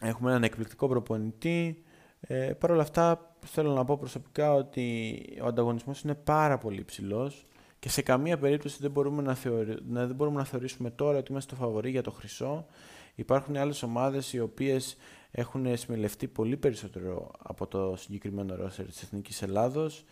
[0.02, 1.82] έχουμε έναν εκπληκτικό προπονητή.
[2.20, 7.46] Ε, Παρ' όλα αυτά θέλω να πω προσωπικά ότι ο ανταγωνισμός είναι πάρα πολύ ψηλός
[7.78, 9.78] και σε καμία περίπτωση δεν μπορούμε να, θεωρη...
[9.88, 12.66] δεν μπορούμε να θεωρήσουμε τώρα ότι είμαστε το φαβορή για το χρυσό.
[13.14, 14.96] Υπάρχουν άλλες ομάδες οι οποίες
[15.30, 20.04] έχουν συμμελευτεί πολύ περισσότερο από το συγκεκριμένο ρόστερ της Εθνικής Ελλάδος ε,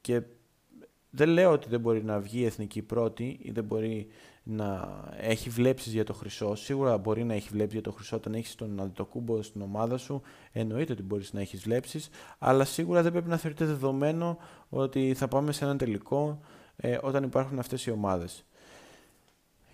[0.00, 0.22] και
[1.10, 4.08] δεν λέω ότι δεν μπορεί να βγει η εθνική πρώτη ή δεν μπορεί
[4.42, 4.88] να
[5.20, 6.54] έχει βλέψεις για το χρυσό.
[6.54, 10.22] Σίγουρα μπορεί να έχει βλέψεις για το χρυσό όταν έχεις τον Αντιτοκούμπο στην ομάδα σου.
[10.52, 15.28] Εννοείται ότι μπορείς να έχεις βλέψεις, αλλά σίγουρα δεν πρέπει να θεωρείται δεδομένο ότι θα
[15.28, 16.40] πάμε σε έναν τελικό
[16.76, 18.44] ε, όταν υπάρχουν αυτές οι ομάδες.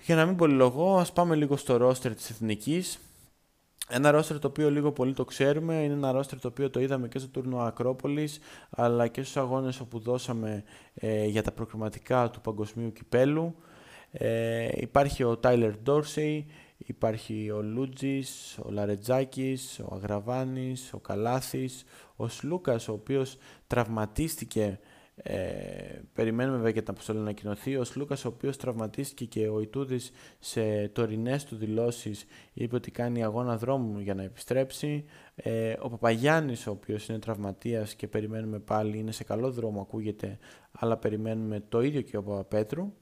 [0.04, 2.98] Για να μην πολυλογώ, ας πάμε λίγο στο ρόστερ της εθνικής.
[3.90, 7.09] Ένα ρόστερ το οποίο λίγο πολύ το ξέρουμε, είναι ένα ρόστερ το οποίο το είδαμε
[7.09, 8.38] και στο τουρνο Ακρόπολης,
[8.70, 13.55] αλλά και στους αγώνες όπου δώσαμε ε, για τα προκριματικά του παγκοσμίου κυπέλου.
[14.11, 16.46] Ε, υπάρχει ο Τάιλερ Ντόρσεϊ,
[16.77, 21.85] υπάρχει ο Λούτζης, ο Λαρετζάκης, ο Αγραβάνης, ο Καλάθης,
[22.16, 24.81] ο Σλούκας ο οποίος τραυματίστηκε
[25.22, 27.76] ε, περιμένουμε βέβαια και την αποστολή να ανακοινωθεί.
[27.76, 33.24] Ο Λούκα, ο οποίος τραυματίστηκε και ο Ιτούδης σε τωρινές του δηλώσεις, είπε ότι κάνει
[33.24, 35.04] αγώνα δρόμου για να επιστρέψει.
[35.35, 40.38] Ε, ο Παπαγιάννης, ο οποίος είναι τραυματίας και περιμένουμε πάλι, είναι σε καλό δρόμο, ακούγεται,
[40.72, 42.92] αλλά περιμένουμε το ίδιο και ο Παπαπέτρου.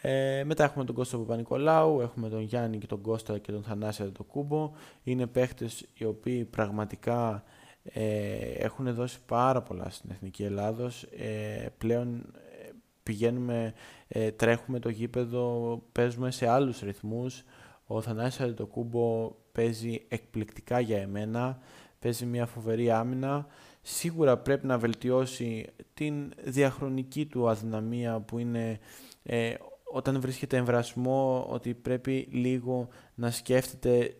[0.00, 4.12] Ε, μετά έχουμε τον Κώστα Παπα-Νικολάου, έχουμε τον Γιάννη και τον Κώστα και τον Θανάσια
[4.12, 4.72] το Κούμπο.
[5.02, 7.44] Είναι παίχτες οι οποίοι πραγματικά
[7.92, 11.02] ε, έχουν δώσει πάρα πολλά στην Εθνική Ελλάδος.
[11.02, 12.70] Ε, πλέον ε,
[13.02, 13.74] πηγαίνουμε,
[14.08, 17.44] ε, τρέχουμε το γήπεδο, παίζουμε σε άλλους ρυθμούς.
[17.86, 21.58] Ο Θανάσης Αντετοκούμπο παίζει εκπληκτικά για εμένα,
[21.98, 23.46] παίζει μια φοβερή άμυνα.
[23.82, 28.78] Σίγουρα πρέπει να βελτιώσει την διαχρονική του αδυναμία που είναι
[29.22, 29.54] ε,
[29.92, 34.16] όταν βρίσκεται εμβρασμό ότι πρέπει λίγο να σκέφτεται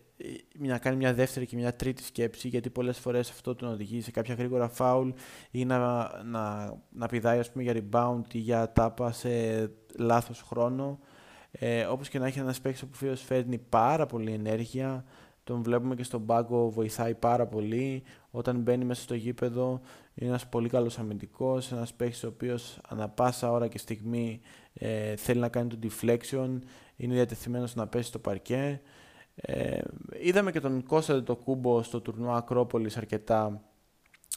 [0.57, 4.11] να κάνει μια δεύτερη και μια τρίτη σκέψη, γιατί πολλές φορές αυτό τον οδηγεί σε
[4.11, 5.09] κάποια γρήγορα φάουλ
[5.51, 9.29] ή να, να, να πηδάει ας πούμε, για rebound ή για τάπα σε
[9.97, 10.99] λάθος χρόνο.
[11.51, 15.05] Ε, όπως και να έχει ένας παίκτης που φίλος φέρνει πάρα πολύ ενέργεια,
[15.43, 18.03] τον βλέπουμε και στον πάγκο, βοηθάει πάρα πολύ.
[18.29, 19.81] Όταν μπαίνει μέσα στο γήπεδο,
[20.13, 24.41] είναι ένας πολύ καλός αμυντικός, ένας παίκτης ο οποίος ανα πάσα ώρα και στιγμή
[24.73, 26.59] ε, θέλει να κάνει το deflection,
[26.95, 28.81] είναι διατεθειμένος να πέσει στο παρκέ.
[29.41, 29.81] Ε,
[30.21, 33.61] είδαμε και τον Κώστα το κούμπο στο τουρνουά Ακρόπολης αρκετά.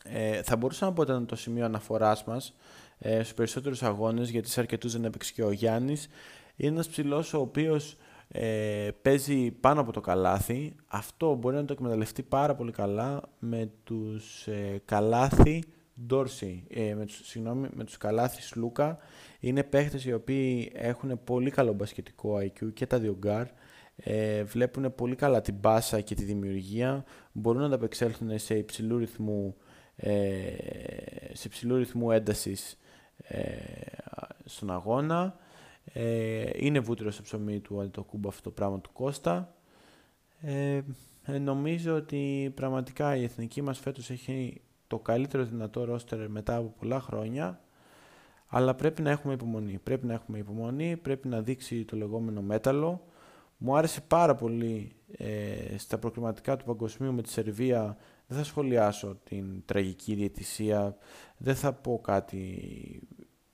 [0.04, 2.54] Ε, θα μπορούσα να πω ότι ήταν το σημείο αναφοράς μας
[2.98, 6.08] ε, στους περισσότερους αγώνες, γιατί σε αρκετούς δεν έπαιξε και ο Γιάννης.
[6.56, 7.96] Είναι ένας ψηλός ο οποίος
[8.28, 10.74] ε, παίζει πάνω από το καλάθι.
[10.86, 15.62] Αυτό μπορεί να το εκμεταλλευτεί πάρα πολύ καλά με τους ε, καλάθι
[16.06, 18.98] Ντόρσι, ε, με, τους, συγγνώμη, με τους Καλάθη, Σλούκα.
[19.40, 23.46] Είναι παίχτες οι οποίοι έχουν πολύ καλό μπασκετικό IQ και τα δύο γκαρντ
[24.02, 29.56] ε, βλέπουν πολύ καλά την πάσα και τη δημιουργία, μπορούν να ανταπεξέλθουν σε υψηλού ρυθμού
[31.32, 32.78] σε ψηλού ρυθμού έντασης
[34.44, 35.36] στον αγώνα.
[36.56, 39.54] είναι βούτυρο στο ψωμί του Αντετοκούνμπο αυτό το πράγμα του Κώστα.
[41.40, 47.00] νομίζω ότι πραγματικά η εθνική μας φέτος έχει το καλύτερο δυνατό ρόστερ μετά από πολλά
[47.00, 47.60] χρόνια
[48.52, 49.78] αλλά πρέπει να έχουμε υπομονή.
[49.82, 53.02] Πρέπει να έχουμε υπομονή, πρέπει να δείξει το λεγόμενο μέταλλο.
[53.62, 57.96] Μου άρεσε πάρα πολύ ε, στα προκριματικά του παγκοσμίου με τη Σερβία.
[58.26, 60.96] Δεν θα σχολιάσω την τραγική διαιτησία,
[61.36, 62.62] δεν θα πω κάτι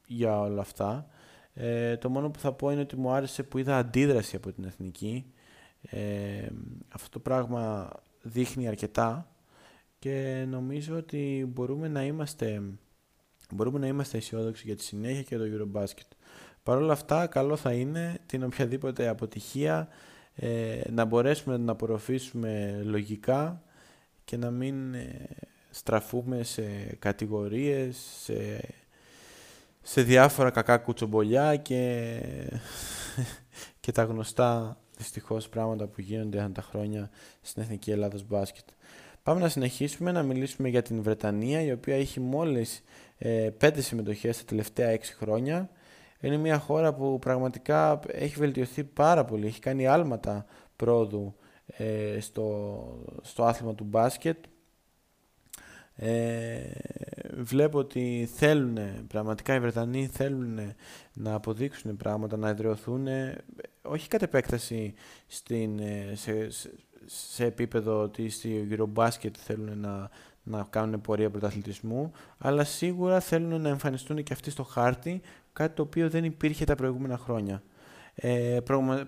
[0.06, 1.06] για όλα αυτά.
[1.54, 4.64] Ε, το μόνο που θα πω είναι ότι μου άρεσε που είδα αντίδραση από την
[4.64, 5.32] εθνική.
[5.82, 6.48] Ε,
[6.88, 7.90] αυτό το πράγμα
[8.22, 9.30] δείχνει αρκετά
[9.98, 12.62] και νομίζω ότι μπορούμε να είμαστε
[13.54, 16.15] μπορούμε να είμαστε αισιόδοξοι για τη συνέχεια και το Eurobasket.
[16.66, 19.88] Παρ' όλα αυτά, καλό θα είναι την οποιαδήποτε αποτυχία
[20.34, 23.62] ε, να μπορέσουμε να την απορροφήσουμε λογικά
[24.24, 25.26] και να μην ε,
[25.70, 26.62] στραφούμε σε
[26.98, 28.60] κατηγορίες, σε,
[29.82, 32.20] σε διάφορα κακά κουτσομπολιά και,
[33.80, 37.10] και τα γνωστά δυστυχώς πράγματα που γίνονται αν τα χρόνια
[37.40, 38.68] στην Εθνική Ελλάδος Μπάσκετ.
[39.22, 42.82] Πάμε να συνεχίσουμε να μιλήσουμε για την Βρετανία η οποία έχει μόλις
[43.18, 45.70] ε, πέντε συμμετοχές τα τελευταία έξι χρόνια.
[46.20, 50.46] Είναι μια χώρα που πραγματικά έχει βελτιωθεί πάρα πολύ, έχει κάνει άλματα
[50.76, 51.36] πρόοδου
[51.66, 52.78] ε, στο,
[53.22, 54.44] στο άθλημα του μπάσκετ.
[55.98, 56.60] Ε,
[57.34, 60.58] βλέπω ότι θέλουν, πραγματικά οι Βρετανοί θέλουν
[61.12, 63.06] να αποδείξουν πράγματα, να εδραιωθούν,
[63.82, 64.94] όχι κατ' επέκταση
[65.26, 66.48] στην, ε, σε,
[67.06, 70.10] σε επίπεδο ότι στη Eurobasket θέλουν να,
[70.42, 75.20] να κάνουν πορεία πρωταθλητισμού, αλλά σίγουρα θέλουν να εμφανιστούν και αυτοί στο χάρτη,
[75.56, 77.62] κάτι το οποίο δεν υπήρχε τα προηγούμενα χρόνια.
[78.14, 78.58] Ε,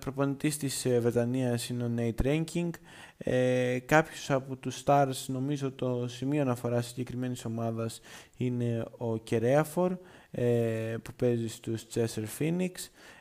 [0.00, 2.70] προπονητής της ε, Βρετανίας είναι ο Nate Ranking.
[3.18, 8.00] Ε, κάποιος από τους stars, νομίζω το σημείο αναφοράς συγκεκριμένης ομάδας
[8.36, 9.96] είναι ο Κερέαφορ,
[10.30, 12.70] ε, που παίζει στους Chester Phoenix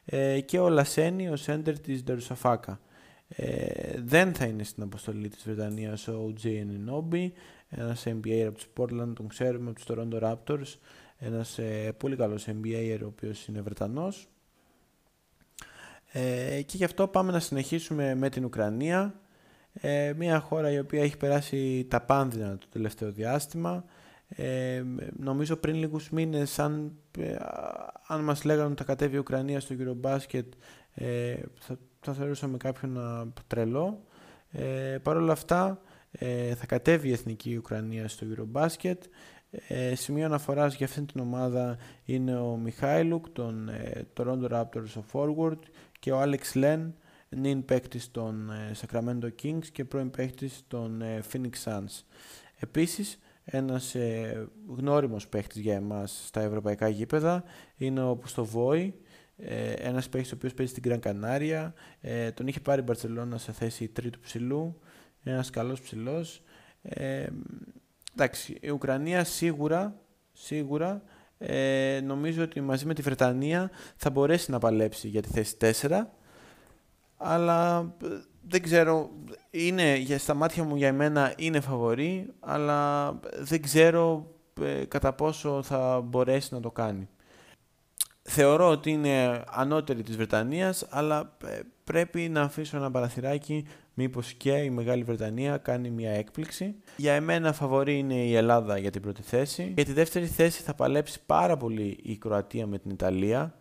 [0.05, 2.79] ε, και ο Λασένη, ο center της Ντερουσαφάκα.
[3.29, 6.47] Ε, δεν θα είναι στην αποστολή της Βρετανίας ο J.
[6.47, 7.31] Ninobi,
[7.69, 10.77] ένας NBA από τους Portland, τον ξέρουμε από τους Toronto Raptors,
[11.17, 14.27] ένας ε, πολύ καλός NBA ο οποίος είναι Βρετανός.
[16.11, 19.19] Ε, και γι' αυτό πάμε να συνεχίσουμε με την Ουκρανία,
[19.73, 23.85] ε, μια χώρα η οποία έχει περάσει τα πάνδυνα το τελευταίο διάστημα.
[24.29, 24.83] Ε,
[25.19, 27.35] νομίζω πριν λίγους μήνες αν, ε,
[28.07, 30.45] αν μας λέγανε ότι θα κατέβει η Ουκρανία στο Eurobasket
[30.93, 32.99] ε, θα, θα θεωρούσαμε κάποιον
[33.47, 34.03] τρελό.
[34.51, 38.97] Ε, Παρ' όλα αυτά ε, θα κατέβει η Εθνική Ουκρανία στο Eurobasket.
[39.49, 45.03] Ε, σημείο αναφοράς για αυτήν την ομάδα είναι ο Μιχάηλουκ, τον ε, Toronto Raptors ο
[45.11, 45.59] Forward
[45.99, 46.91] και ο Alex Len,
[47.29, 52.03] νυν παίκτης των ε, Sacramento Kings και πρώην παίκτης των ε, Phoenix Suns.
[52.59, 57.43] Επίσης, ένας ε, γνώριμος παίκτης για εμάς στα ευρωπαϊκά γήπεδα
[57.77, 58.93] είναι ο Πουστοβόη,
[59.37, 61.71] ε, ένας παίκτης ο οποίος παίζει στην Gran Canaria,
[62.01, 64.79] ε, τον είχε πάρει η Barcelona σε θέση τρίτου ψηλού,
[65.23, 66.43] ένας καλός ψηλός.
[66.81, 67.27] Ε,
[68.19, 69.95] εντάξει, η Ουκρανία σίγουρα,
[70.33, 71.01] σίγουρα
[71.37, 75.57] ε, νομίζω ότι μαζί με τη Βρετανία θα μπορέσει να παλέψει για τη θέση
[75.89, 76.01] 4
[77.17, 78.07] αλλά ε,
[78.47, 79.09] δεν ξέρω,
[79.49, 85.63] είναι, για, στα μάτια μου για εμένα είναι φαβορή αλλά δεν ξέρω ε, κατά πόσο
[85.63, 87.09] θα μπορέσει να το κάνει.
[88.21, 93.67] Θεωρώ ότι είναι ανώτερη της Βρετανίας αλλά ε, πρέπει να αφήσω ένα παραθυράκι
[93.99, 96.75] μήπως και η Μεγάλη Βρετανία κάνει μια έκπληξη.
[96.95, 99.71] Για εμένα φαβορή είναι η Ελλάδα για την πρώτη θέση.
[99.75, 103.55] Για τη δεύτερη θέση θα παλέψει πάρα πολύ η Κροατία με την Ιταλία.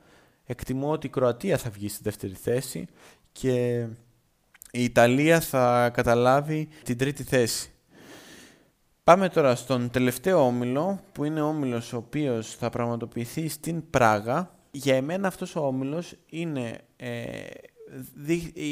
[0.46, 2.86] Εκτιμώ ότι η Κροατία θα βγει στη δεύτερη θέση
[3.32, 3.86] και
[4.70, 7.70] η Ιταλία θα καταλάβει την τρίτη θέση.
[9.04, 14.54] Πάμε τώρα στον τελευταίο όμιλο, που είναι ο όμιλος ο οποίος θα πραγματοποιηθεί στην Πράγα.
[14.70, 17.10] Για εμένα αυτός ο όμιλος είναι ε,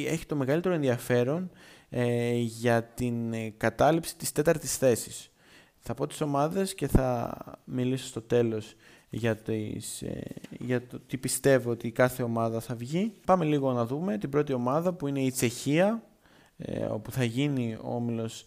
[0.07, 1.51] έχει το μεγαλύτερο ενδιαφέρον
[1.97, 5.31] ε, για την ε, κατάληψη της τέταρτης θέσης.
[5.79, 8.75] Θα πω τις ομάδες και θα μιλήσω στο τέλος
[9.11, 10.23] για, τις, ε,
[10.59, 13.12] για το τι πιστεύω ότι κάθε ομάδα θα βγει.
[13.27, 16.03] Πάμε λίγο να δούμε την πρώτη ομάδα που είναι η Τσεχία,
[16.91, 18.47] όπου θα γίνει ο όμιλος,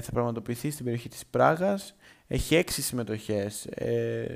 [0.00, 1.94] θα πραγματοποιηθεί στην περιοχή της Πράγας.
[2.26, 3.68] Έχει έξι συμμετοχές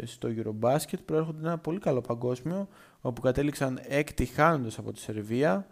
[0.04, 2.68] στο Eurobasket, προέρχονται ένα πολύ καλό παγκόσμιο,
[3.02, 5.66] όπου κατέληξαν έκτη χάνοντας από τη Σερβία.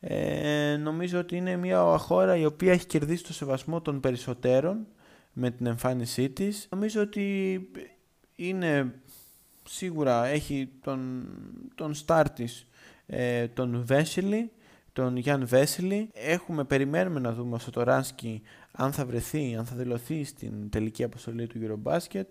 [0.00, 4.86] Ε, νομίζω ότι είναι μια χώρα η οποία έχει κερδίσει το σεβασμό των περισσότερων
[5.32, 6.68] με την εμφάνισή της.
[6.70, 7.60] Νομίζω ότι
[8.36, 8.94] είναι
[9.68, 11.28] σίγουρα έχει τον,
[11.74, 12.66] τον στάρ της,
[13.06, 14.50] ε, τον Βέσιλη,
[14.92, 16.10] τον Γιάν Βέσιλη.
[16.12, 21.46] Έχουμε, περιμένουμε να δούμε ο Τωράνσκι αν θα βρεθεί, αν θα δηλωθεί στην τελική αποστολή
[21.46, 22.28] του Eurobasket.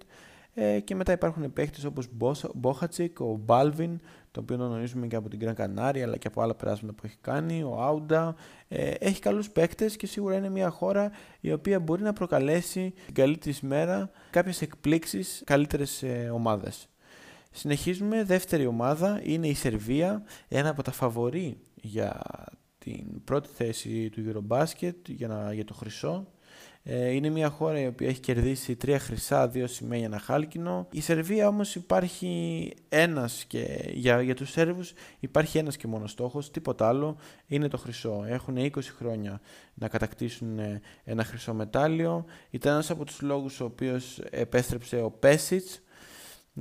[0.56, 2.08] Ε, και μετά υπάρχουν παίχτες όπως
[2.54, 3.99] Μπόχατσικ, ο Μπάλβιν,
[4.32, 7.18] το οποίο γνωρίζουμε και από την Gran Canaria αλλά και από άλλα περάσματα που έχει
[7.22, 8.36] κάνει, ο Άουντα.
[8.68, 13.14] Ε, έχει καλούς παίχτες και σίγουρα είναι μια χώρα η οποία μπορεί να προκαλέσει την
[13.14, 16.88] καλή της μέρα κάποιες εκπλήξεις καλύτερες ε, ομάδες.
[17.51, 22.22] Συνεχίζουμε, δεύτερη ομάδα είναι η Σερβία, ένα από τα φαβορή για
[22.78, 26.28] την πρώτη θέση του Eurobasket για, να, για το χρυσό.
[26.86, 30.88] Ε, είναι μια χώρα η οποία έχει κερδίσει τρία χρυσά, δύο σημαία, ένα χάλκινο.
[30.91, 36.51] Η Σερβία όμως υπάρχει ένας και για, για τους Σέρβους υπάρχει ένας και μόνος στόχος,
[36.51, 37.17] τίποτα άλλο,
[37.47, 38.23] είναι το χρυσό.
[38.27, 39.41] Έχουν 20 χρόνια
[39.73, 40.59] να κατακτήσουν
[41.03, 42.25] ένα χρυσό μετάλλιο.
[42.49, 45.81] Ήταν ένας από τους λόγους ο οποίος επέστρεψε ο Πέσιτς,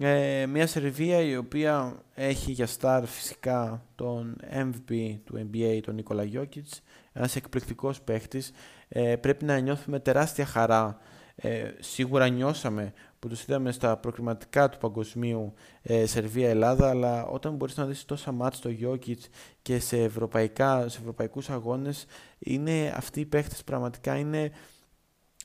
[0.01, 6.23] ε, μια Σερβία η οποία έχει για στάρ φυσικά τον MVP του NBA, τον Νίκολα
[6.25, 8.53] Γιώκητς, ένας εκπληκτικός παίχτης.
[8.95, 10.99] Ε, πρέπει να νιώθουμε τεράστια χαρά.
[11.35, 17.77] Ε, σίγουρα νιώσαμε που τους είδαμε στα προκριματικά του παγκοσμίου ε, Σερβία-Ελλάδα, αλλά όταν μπορείς
[17.77, 19.29] να δεις τόσα μάτς στο Γιώκητς
[19.63, 22.07] και σε, ευρωπαϊκά, σε ευρωπαϊκούς αγώνες,
[22.39, 24.51] είναι, αυτοί οι παίχτες πραγματικά είναι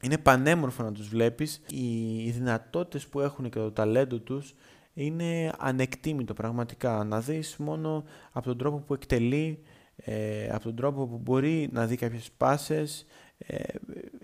[0.02, 1.62] είναι πανέμορφο να τους βλέπεις.
[1.70, 4.56] Οι, οι δυνατότητες που έχουν και το ταλέντο τους
[4.94, 7.04] είναι ανεκτήμητο πραγματικά.
[7.04, 9.64] Να δεις μόνο από τον τρόπο που εκτελεί,
[9.96, 13.06] ε, από τον τρόπο που μπορεί να δει κάποιες πάσες.
[13.38, 13.64] Ε,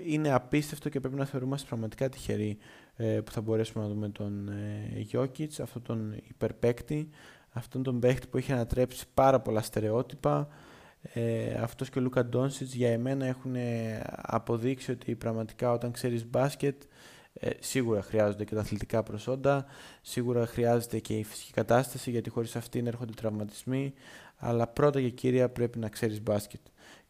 [0.06, 2.58] είναι απίστευτο και πρέπει να θεωρούμαστε πραγματικά τυχεροί
[2.96, 7.10] ε, που θα μπορέσουμε να δούμε τον ε, Jokic, αυτόν τον υπερπαίκτη,
[7.50, 10.48] αυτόν τον παίκτη που έχει ανατρέψει πάρα πολλά στερεότυπα,
[11.02, 13.56] ε, αυτός και ο Λούκα Ντόνσιτς για εμένα έχουν
[14.16, 16.82] αποδείξει ότι πραγματικά όταν ξέρεις μπάσκετ
[17.34, 19.66] ε, σίγουρα χρειάζονται και τα αθλητικά προσόντα,
[20.02, 23.94] σίγουρα χρειάζεται και η φυσική κατάσταση γιατί χωρίς αυτήν έρχονται τραυματισμοί.
[24.38, 26.60] Αλλά πρώτα και κύρια πρέπει να ξέρεις μπάσκετ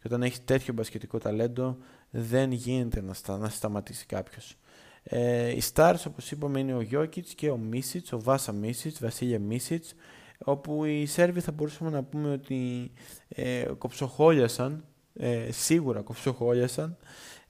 [0.03, 1.77] και όταν έχεις τέτοιο μπασκετικό ταλέντο
[2.09, 4.57] δεν γίνεται να, στα, να σταματήσει κάποιος.
[5.03, 9.39] Ε, οι stars όπως είπαμε είναι ο Γιώκητς και ο Μίσιτς, ο Βάσα Μίσιτς, Βασίλια
[9.39, 9.95] Μίσιτς
[10.43, 12.91] όπου οι Σέρβοι θα μπορούσαμε να πούμε ότι
[13.27, 16.97] ε, κοψοχόλιασαν, ε, σίγουρα κοψοχόλιασαν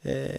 [0.02, 0.34] ε,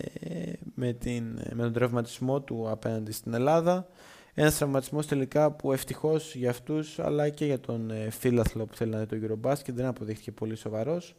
[0.75, 3.89] με, την, με τον τραυματισμό του απέναντι στην Ελλάδα.
[4.35, 8.91] Ένας τραυματισμός τελικά που ευτυχώς για αυτούς αλλά και για τον ε, φίλαθλο που θέλει
[8.91, 11.17] να δει το Eurobasket δεν αποδείχθηκε πολύ σοβαρός.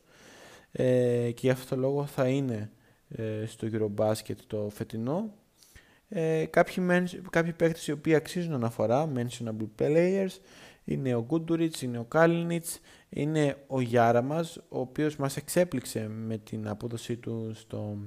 [0.77, 2.71] Ε, και γι' αυτό το λόγο θα είναι
[3.07, 5.33] ε, στο Eurobasket το φετινό.
[6.09, 6.83] Ε, κάποιοι,
[7.29, 10.39] κάποιοι παίκτες οι οποίοι αξίζουν αναφορά, mentionable players,
[10.83, 16.37] είναι ο Γκούντουριτς, είναι ο Κάλινιτς, είναι ο Γιάρα μας, ο οποίος μας εξέπληξε με
[16.37, 17.97] την απόδοσή του στο,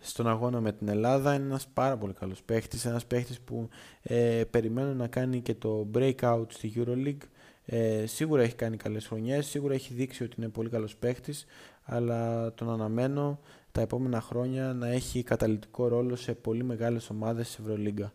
[0.00, 1.34] στον αγώνα με την Ελλάδα.
[1.34, 3.68] Είναι ένας πάρα πολύ καλός παίχτης, ένας παίχτης που
[4.02, 7.26] ε, περιμένω να κάνει και το breakout στη EuroLeague.
[7.64, 11.46] Ε, σίγουρα έχει κάνει καλές χρονιές, σίγουρα έχει δείξει ότι είναι πολύ καλός παίχτης,
[11.82, 13.40] αλλά τον αναμένω
[13.72, 18.12] τα επόμενα χρόνια να έχει καταλητικό ρόλο σε πολύ μεγάλες ομάδες της Ευρωλίγκα.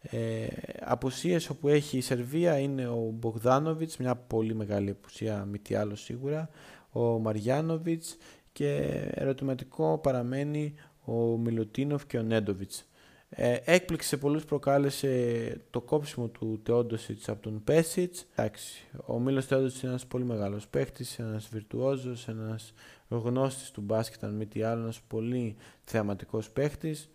[0.00, 0.46] Ε,
[0.80, 5.94] απουσίες όπου έχει η Σερβία είναι ο Μπογδάνοβιτς, μια πολύ μεγάλη απουσία μη τι άλλο
[5.96, 6.48] σίγουρα,
[6.90, 8.16] ο Μαριάνοβιτς
[8.52, 8.76] και
[9.14, 10.74] ερωτηματικό παραμένει
[11.04, 12.86] ο Μιλουτίνοφ και ο Νέντοβιτς.
[13.28, 18.26] Ε, έκπληξη σε πολλούς προκάλεσε το κόψιμο του Τεόντοσιτς από τον Πέσιτς.
[18.34, 22.72] Εντάξει, ο Μίλος Τεόντοσιτς είναι ένας πολύ μεγάλος παίχτης, ένας βιρτουόζος, ένας
[23.08, 27.10] γνώστης του μπάσκετ, αν μη τι άλλο, ένας πολύ θεαματικός παίχτης.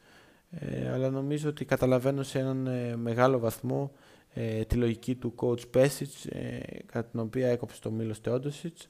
[0.50, 3.92] Ε, αλλά νομίζω ότι καταλαβαίνω σε έναν ε, μεγάλο βαθμό
[4.34, 8.90] ε, τη λογική του coach Pesic ε, κατά την οποία έκοψε το Μίλος Τεόντοσιτς.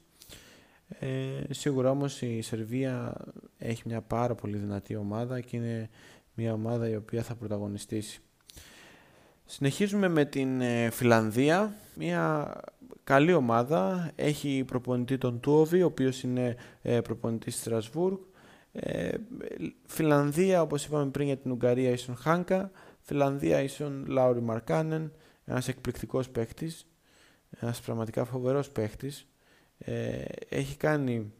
[0.98, 3.14] Ε, σίγουρα όμως η Σερβία
[3.58, 5.88] έχει μια πάρα πολύ δυνατή ομάδα και είναι
[6.34, 8.20] μια ομάδα η οποία θα πρωταγωνιστήσει.
[9.44, 12.52] Συνεχίζουμε με την Φιλανδία, μια
[13.04, 16.56] καλή ομάδα, έχει προπονητή τον Τούοβι, ο οποίος είναι
[17.02, 18.16] προπονητής Στρασβούργ,
[18.72, 19.10] ε,
[19.86, 22.70] Φιλανδία, όπως είπαμε πριν για την Ουγγαρία, ίσον Χάνκα.
[23.00, 25.12] Φιλανδία ίσον Λάουρι Μαρκάνεν,
[25.44, 26.86] ένας εκπληκτικός παίχτης,
[27.50, 29.26] ένας πραγματικά φοβερός παίχτης.
[29.78, 31.32] Ε, έχει κάνει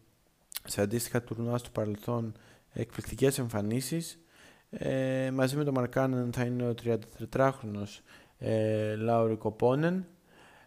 [0.65, 2.33] σε αντίστοιχα τουρνουά στο παρελθόν
[2.73, 4.22] εκπληκτικές εμφανίσεις.
[4.79, 8.03] Ε, μαζί με τον Μαρκάνεν θα είναι ο 34χρονος
[8.39, 10.07] ε, Λάουρι Κοπόνεν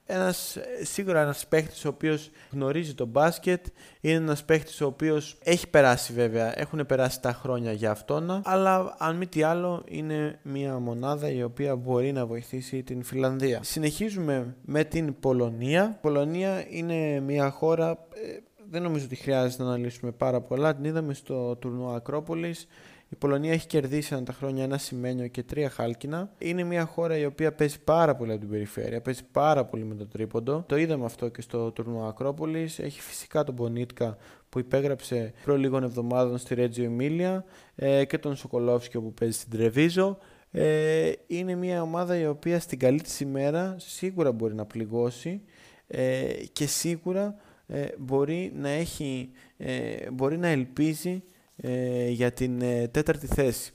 [0.05, 3.65] ένας, σίγουρα ένας παίχτης ο οποίος γνωρίζει το μπάσκετ,
[4.01, 8.95] είναι ένας παίχτης ο οποίος έχει περάσει βέβαια, έχουν περάσει τα χρόνια για αυτόν, αλλά
[8.97, 13.59] αν μη τι άλλο είναι μια μονάδα η οποία μπορεί να βοηθήσει την Φιλανδία.
[13.63, 15.93] Συνεχίζουμε με την Πολωνία.
[15.97, 18.39] Η Πολωνία είναι μια χώρα, ε,
[18.69, 22.67] δεν νομίζω ότι χρειάζεται να αναλύσουμε πάρα πολλά, την είδαμε στο τουρνουά Ακρόπολης,
[23.15, 26.31] η Η Πολωνία έχει κερδίσει ανά τα χρόνια ένα σημαίνιο και τρία χάλκινα.
[26.37, 29.95] Είναι μια χώρα η οποία παίζει πάρα πολύ από την περιφέρεια, παίζει πάρα πολύ με
[29.95, 30.63] το τρίποντο.
[30.67, 32.79] Το είδαμε αυτό και στο τουρνουά Ακρόπολης.
[32.79, 34.17] Έχει φυσικά τον Μπονίτκα
[34.49, 37.45] που υπέγραψε προ λίγων εβδομάδων στη Ρέτζιο Εμίλια
[37.75, 40.17] ε, και τον Σοκολόφσκι που παίζει στην Τρεβίζο.
[40.51, 45.41] Ε, είναι μια ομάδα η οποία στην καλή της ημέρα σίγουρα μπορεί να πληγώσει
[45.87, 47.35] ε, και σίγουρα
[47.67, 51.23] ε, μπορεί να έχει, ε, μπορεί να ελπίζει
[51.55, 52.59] ε, για την
[52.91, 53.73] τέταρτη θέση.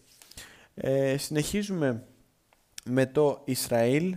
[1.17, 2.05] συνεχίζουμε
[2.85, 4.17] με το Ισραήλ,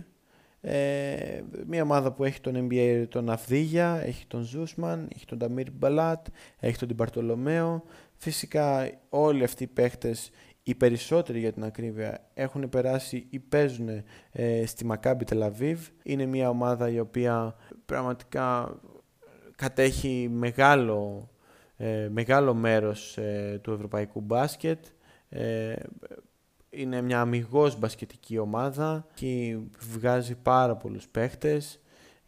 [1.66, 6.26] μια ομάδα που έχει τον NBA τον Αυδίγια, έχει τον Ζούσμαν, έχει τον Ταμίρ Μπαλάτ,
[6.58, 7.82] έχει τον Τιμπαρτολομέο.
[8.16, 10.30] Φυσικά όλοι αυτοί οι παίχτες,
[10.62, 13.88] οι περισσότεροι για την ακρίβεια, έχουν περάσει ή παίζουν
[14.64, 15.88] στη Μακάμπι Τελαβίβ.
[16.02, 17.56] Είναι μια ομάδα η οποία
[17.86, 18.78] πραγματικά
[19.56, 21.28] κατέχει μεγάλο,
[21.76, 24.84] ε, μεγάλο μέρος ε, του ευρωπαϊκού μπάσκετ.
[25.28, 25.74] Ε,
[26.70, 31.80] είναι μια αμιγώς μπασκετική ομάδα και βγάζει πάρα πολλούς παίχτες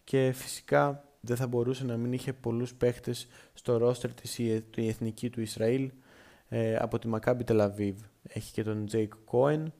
[0.04, 5.30] και φυσικά δεν θα μπορούσε να μην είχε πολλούς παίχτες στο ρόστερ της η, εθνική
[5.30, 5.90] του Ισραήλ
[6.78, 7.96] από τη Μακάμπι Τελαβίβ.
[8.22, 9.72] Έχει και τον Τζέικ Κόεν.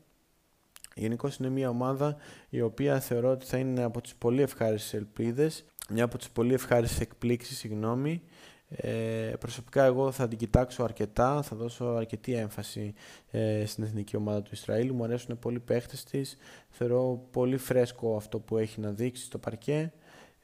[0.95, 2.17] Γενικώς είναι μια ομάδα
[2.49, 6.55] η οποία θεωρώ ότι θα είναι από τις πολύ ευχάριστες ελπίδες μια από τις πολύ
[6.55, 8.23] ευχάριστες εκπλήξεις, συγγνώμη.
[8.69, 12.95] Ε, προσωπικά εγώ θα την κοιτάξω αρκετά, θα δώσω αρκετή έμφαση
[13.31, 14.93] ε, στην εθνική ομάδα του Ισραήλ.
[14.93, 16.37] Μου αρέσουν πολύ παίχτες της,
[16.69, 19.93] θεωρώ πολύ φρέσκο αυτό που έχει να δείξει στο παρκέ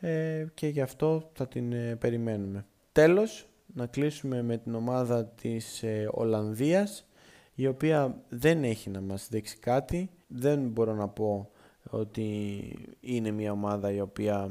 [0.05, 2.67] ε, και γι' αυτό θα την ε, περιμένουμε.
[2.93, 7.07] Τέλος, να κλείσουμε με την ομάδα της ε, Ολλανδίας,
[7.55, 10.11] η οποία δεν έχει να μας δείξει κάτι.
[10.27, 11.51] Δεν μπορώ να πω
[11.91, 12.39] ότι
[13.01, 14.51] είναι μια ομάδα η οποία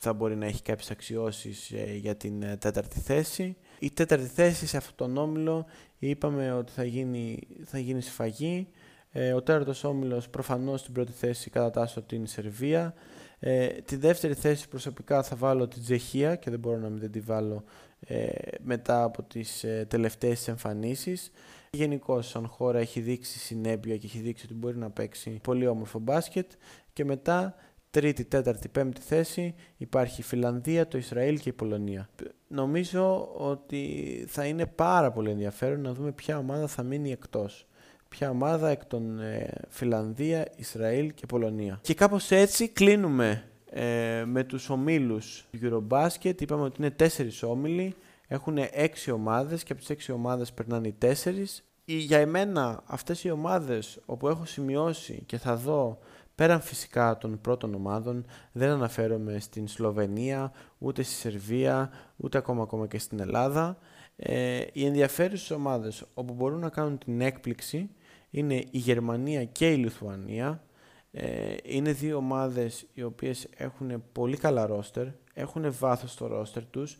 [0.00, 3.56] θα μπορεί να έχει κάποιες αξιώσεις ε, για την ε, τέταρτη θέση.
[3.78, 5.66] Η τέταρτη θέση σε αυτόν τον όμιλο
[5.98, 8.68] είπαμε ότι θα γίνει, θα γίνει σφαγή.
[9.12, 12.94] Ε, ο τέταρτος όμιλος προφανώς στην πρώτη θέση κατατάσσω την Σερβία.
[13.38, 17.20] Ε, τη δεύτερη θέση προσωπικά θα βάλω την Τσεχία και δεν μπορώ να μην τη
[17.20, 17.64] βάλω
[18.00, 18.28] ε,
[18.62, 21.30] μετά από τις ε, τελευταίες εμφανίσεις.
[21.70, 25.98] Γενικώ σαν χώρα έχει δείξει συνέπεια και έχει δείξει ότι μπορεί να παίξει πολύ όμορφο
[25.98, 26.50] μπάσκετ
[26.92, 27.54] και μετά
[27.90, 32.08] τρίτη, τέταρτη, πέμπτη θέση υπάρχει η Φιλανδία, το Ισραήλ και η Πολωνία.
[32.48, 37.66] Νομίζω ότι θα είναι πάρα πολύ ενδιαφέρον να δούμε ποια ομάδα θα μείνει εκτός.
[38.08, 41.78] Ποια ομάδα εκ των ε, Φιλανδία, Ισραήλ και Πολωνία.
[41.82, 46.40] Και κάπως έτσι κλείνουμε ε, με τους ομίλους του Eurobasket.
[46.40, 47.94] Είπαμε ότι είναι τέσσερις όμιλοι.
[48.26, 51.64] Έχουν έξι ομάδες και από τις έξι ομάδες περνάνε οι τέσσερις.
[51.84, 55.98] Για εμένα αυτές οι ομάδες όπου έχω σημειώσει και θα δω
[56.40, 62.86] Πέραν φυσικά των πρώτων ομάδων, δεν αναφέρομαι στην Σλοβενία, ούτε στη Σερβία, ούτε ακόμα, ακόμα
[62.86, 63.78] και στην Ελλάδα.
[64.16, 67.90] Ε, οι ενδιαφέρουσες ομάδες όπου μπορούν να κάνουν την έκπληξη
[68.30, 70.62] είναι η Γερμανία και η Λιθουανία.
[71.10, 76.98] Ε, είναι δύο ομάδες οι οποίες έχουν πολύ καλά ρόστερ, έχουν βάθος στο ρόστερ τους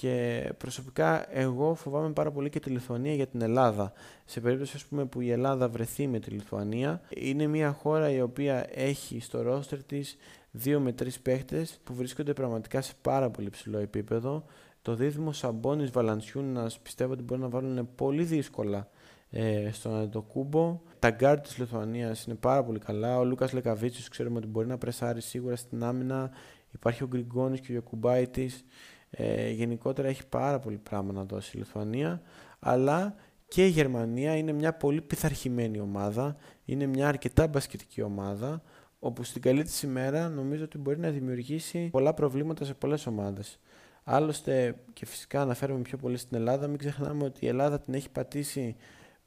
[0.00, 3.92] και προσωπικά εγώ φοβάμαι πάρα πολύ και τη Λιθουανία για την Ελλάδα.
[4.24, 8.20] Σε περίπτωση ας πούμε, που η Ελλάδα βρεθεί με τη Λιθουανία, είναι μια χώρα η
[8.20, 10.16] οποία έχει στο ρόστερ της
[10.50, 14.44] δύο με τρεις παίχτες που βρίσκονται πραγματικά σε πάρα πολύ ψηλό επίπεδο.
[14.82, 18.88] Το δίδυμο Σαμπόνης Βαλανσιούνας πιστεύω ότι μπορεί να βάλουν πολύ δύσκολα
[19.30, 20.80] ε, στον Αντετοκούνμπο.
[20.98, 23.18] Τα γκαρντ της Λιθουανίας είναι πάρα πολύ καλά.
[23.18, 26.30] Ο Λούκας Λεκαβίτσιος ξέρουμε ότι μπορεί να πρεσάρει σίγουρα στην άμυνα.
[26.70, 28.64] Υπάρχει ο Γκριγκόνης και ο Γιακουμπάιτης.
[29.10, 32.22] Ε, γενικότερα έχει πάρα πολύ πράγμα να δώσει η Λιθουανία,
[32.58, 33.14] αλλά
[33.48, 38.62] και η Γερμανία είναι μια πολύ πειθαρχημένη ομάδα, είναι μια αρκετά μπασκετική ομάδα,
[38.98, 43.58] όπου στην καλή της ημέρα νομίζω ότι μπορεί να δημιουργήσει πολλά προβλήματα σε πολλές ομάδες.
[44.04, 48.10] Άλλωστε, και φυσικά αναφέρομαι πιο πολύ στην Ελλάδα, μην ξεχνάμε ότι η Ελλάδα την έχει
[48.10, 48.76] πατήσει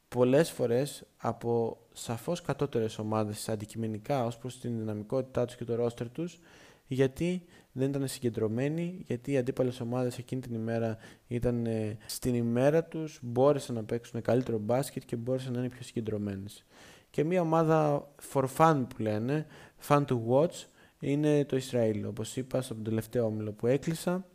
[0.08, 6.10] πολλές φορές από σαφώς κατώτερες ομάδες αντικειμενικά ως προς την δυναμικότητά τους και το ρόστερ
[6.10, 6.40] τους
[6.86, 10.96] γιατί δεν ήταν συγκεντρωμένοι, γιατί οι αντίπαλες ομάδες εκείνη την ημέρα
[11.28, 15.82] ήταν ε, στην ημέρα τους, μπόρεσαν να παίξουν καλύτερο μπάσκετ και μπόρεσαν να είναι πιο
[15.82, 16.64] συγκεντρωμένες.
[17.10, 19.46] Και μια ομάδα for fun που λένε,
[19.88, 20.64] fun to watch,
[20.98, 24.26] είναι το Ισραήλ, όπως είπα στον τελευταίο όμιλο που έκλεισα.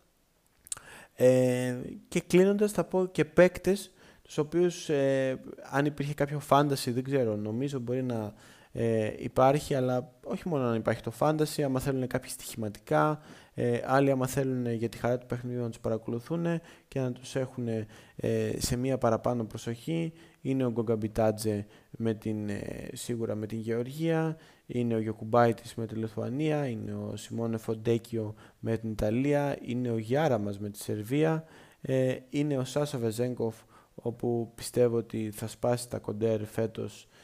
[1.15, 1.75] Ε,
[2.07, 5.39] και κλείνοντας θα πω και παίκτες, τους οποίους ε,
[5.71, 8.33] αν υπήρχε κάποιο fantasy δεν ξέρω, νομίζω μπορεί να
[8.79, 13.19] ε, υπάρχει, αλλά όχι μόνο να υπάρχει το fantasy, άμα θέλουν κάποια στοιχηματικά,
[13.53, 16.45] ε, άλλοι άμα θέλουν για τη χαρά του παιχνιδιού να τους παρακολουθούν
[16.87, 17.67] και να τους έχουν
[18.15, 20.13] ε, σε μία παραπάνω προσοχή.
[20.41, 25.85] Είναι ο Γκόγκα Μπιτάτζε με την, ε, σίγουρα με την Γεωργία, είναι ο Γιοκουμπάιτης με
[25.85, 31.43] τη Λιθουανία, είναι ο Σιμώνε Φοντέκιο με την Ιταλία, είναι ο Γιάραμαζ με τη Σερβία,
[31.81, 33.55] ε, είναι ο Σάσο Βεζέγκοφ
[33.95, 37.16] όπου πιστεύω ότι θα σπάσει τα κοντέρ φέτος ε,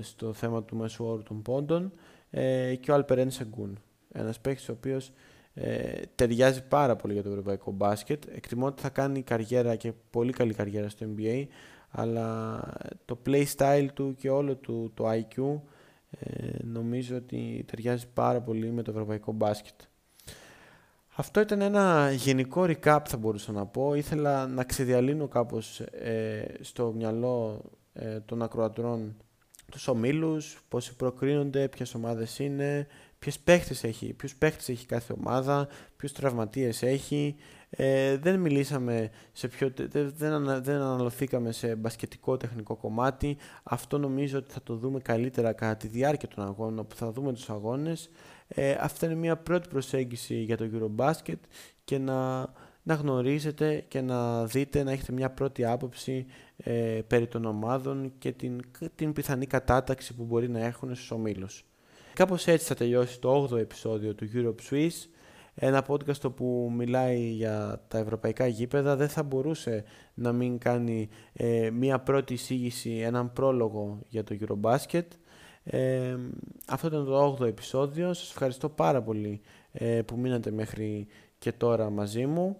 [0.00, 1.92] στο θέμα του μέσου όρου των πόντων
[2.30, 3.78] ε, και ο Αλπερέν Σεγκούν.
[4.12, 5.12] Ένας παίκτης ο οποίος
[5.54, 8.24] ε, ταιριάζει πάρα πολύ για το ευρωπαϊκό μπάσκετ.
[8.34, 11.46] Εκτιμώ ότι θα κάνει καριέρα και πολύ καλή καριέρα στο NBA,
[11.90, 12.60] αλλά
[13.04, 15.60] το play style του και όλο του το IQ
[16.10, 19.74] ε, νομίζω ότι ταιριάζει πάρα πολύ με το ευρωπαϊκό μπάσκετ.
[21.16, 23.94] Αυτό ήταν ένα γενικό recap θα μπορούσα να πω.
[23.94, 29.16] Ήθελα να ξεδιαλύνω κάπως ε, στο μυαλό ε, των ακροατρών
[29.70, 32.86] τους ομίλους, πόσοι προκρίνονται, ποιες ομάδες είναι,
[33.18, 37.36] ποιες παίχτες έχει, ποιους παίχτες έχει κάθε ομάδα, ποιους τραυματίες έχει.
[37.70, 40.12] Ε, δεν μιλήσαμε σε πιο, δεν,
[40.62, 43.36] δεν αναλωθήκαμε σε μπασκετικό τεχνικό κομμάτι.
[43.62, 47.32] Αυτό νομίζω ότι θα το δούμε καλύτερα κατά τη διάρκεια των αγώνων, όπου θα δούμε
[47.32, 48.10] τους αγώνες.
[48.48, 51.38] Ε, αυτή είναι μια πρώτη προσέγγιση για το Eurobasket
[51.84, 52.52] και να,
[52.86, 56.26] να γνωρίζετε και να δείτε, να έχετε μια πρώτη άποψη
[56.56, 58.60] ε, περί των ομάδων και την,
[58.94, 61.64] την πιθανή κατάταξη που μπορεί να έχουν στους ομίλους.
[62.14, 65.08] Κάπως έτσι θα τελειώσει το 8ο επεισόδιο του Europe Swiss.
[65.54, 71.70] Ένα podcast που μιλάει για τα ευρωπαϊκά γήπεδα δεν θα μπορούσε να μην κάνει ε,
[71.70, 75.06] μία πρώτη εισήγηση, έναν πρόλογο για το Eurobasket.
[75.64, 76.16] Ε,
[76.66, 78.12] αυτό ήταν το 8ο επεισόδιο.
[78.12, 79.40] Σας ευχαριστώ πάρα πολύ
[79.72, 81.06] ε, που μείνατε μέχρι
[81.38, 82.56] και τώρα μαζί μου.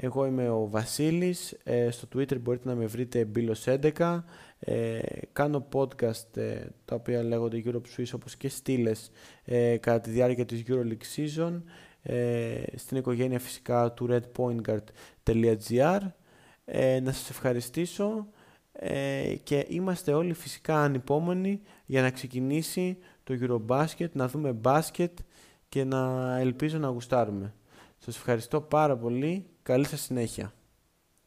[0.00, 4.24] Εγώ είμαι ο Βασίλης, ε, στο Twitter μπορείτε να με βρείτε Bilos11,
[4.58, 4.98] ε,
[5.32, 9.10] κάνω podcast ε, τα οποία λέγονται Europe Swiss όπως και στήλες
[9.44, 11.62] ε, κατά τη διάρκεια της EuroLeague Season.
[12.74, 16.00] Στην οικογένεια φυσικά του redpointguard.gr
[17.02, 18.26] να σας ευχαριστήσω.
[19.42, 25.18] Και είμαστε όλοι φυσικά ανυπόμονοι για να ξεκινήσει το Eurobasket, να δούμε μπάσκετ
[25.68, 27.54] και να ελπίζω να γουστάρουμε.
[27.98, 30.52] Σας ευχαριστώ πάρα πολύ Καλή σας συνέχεια.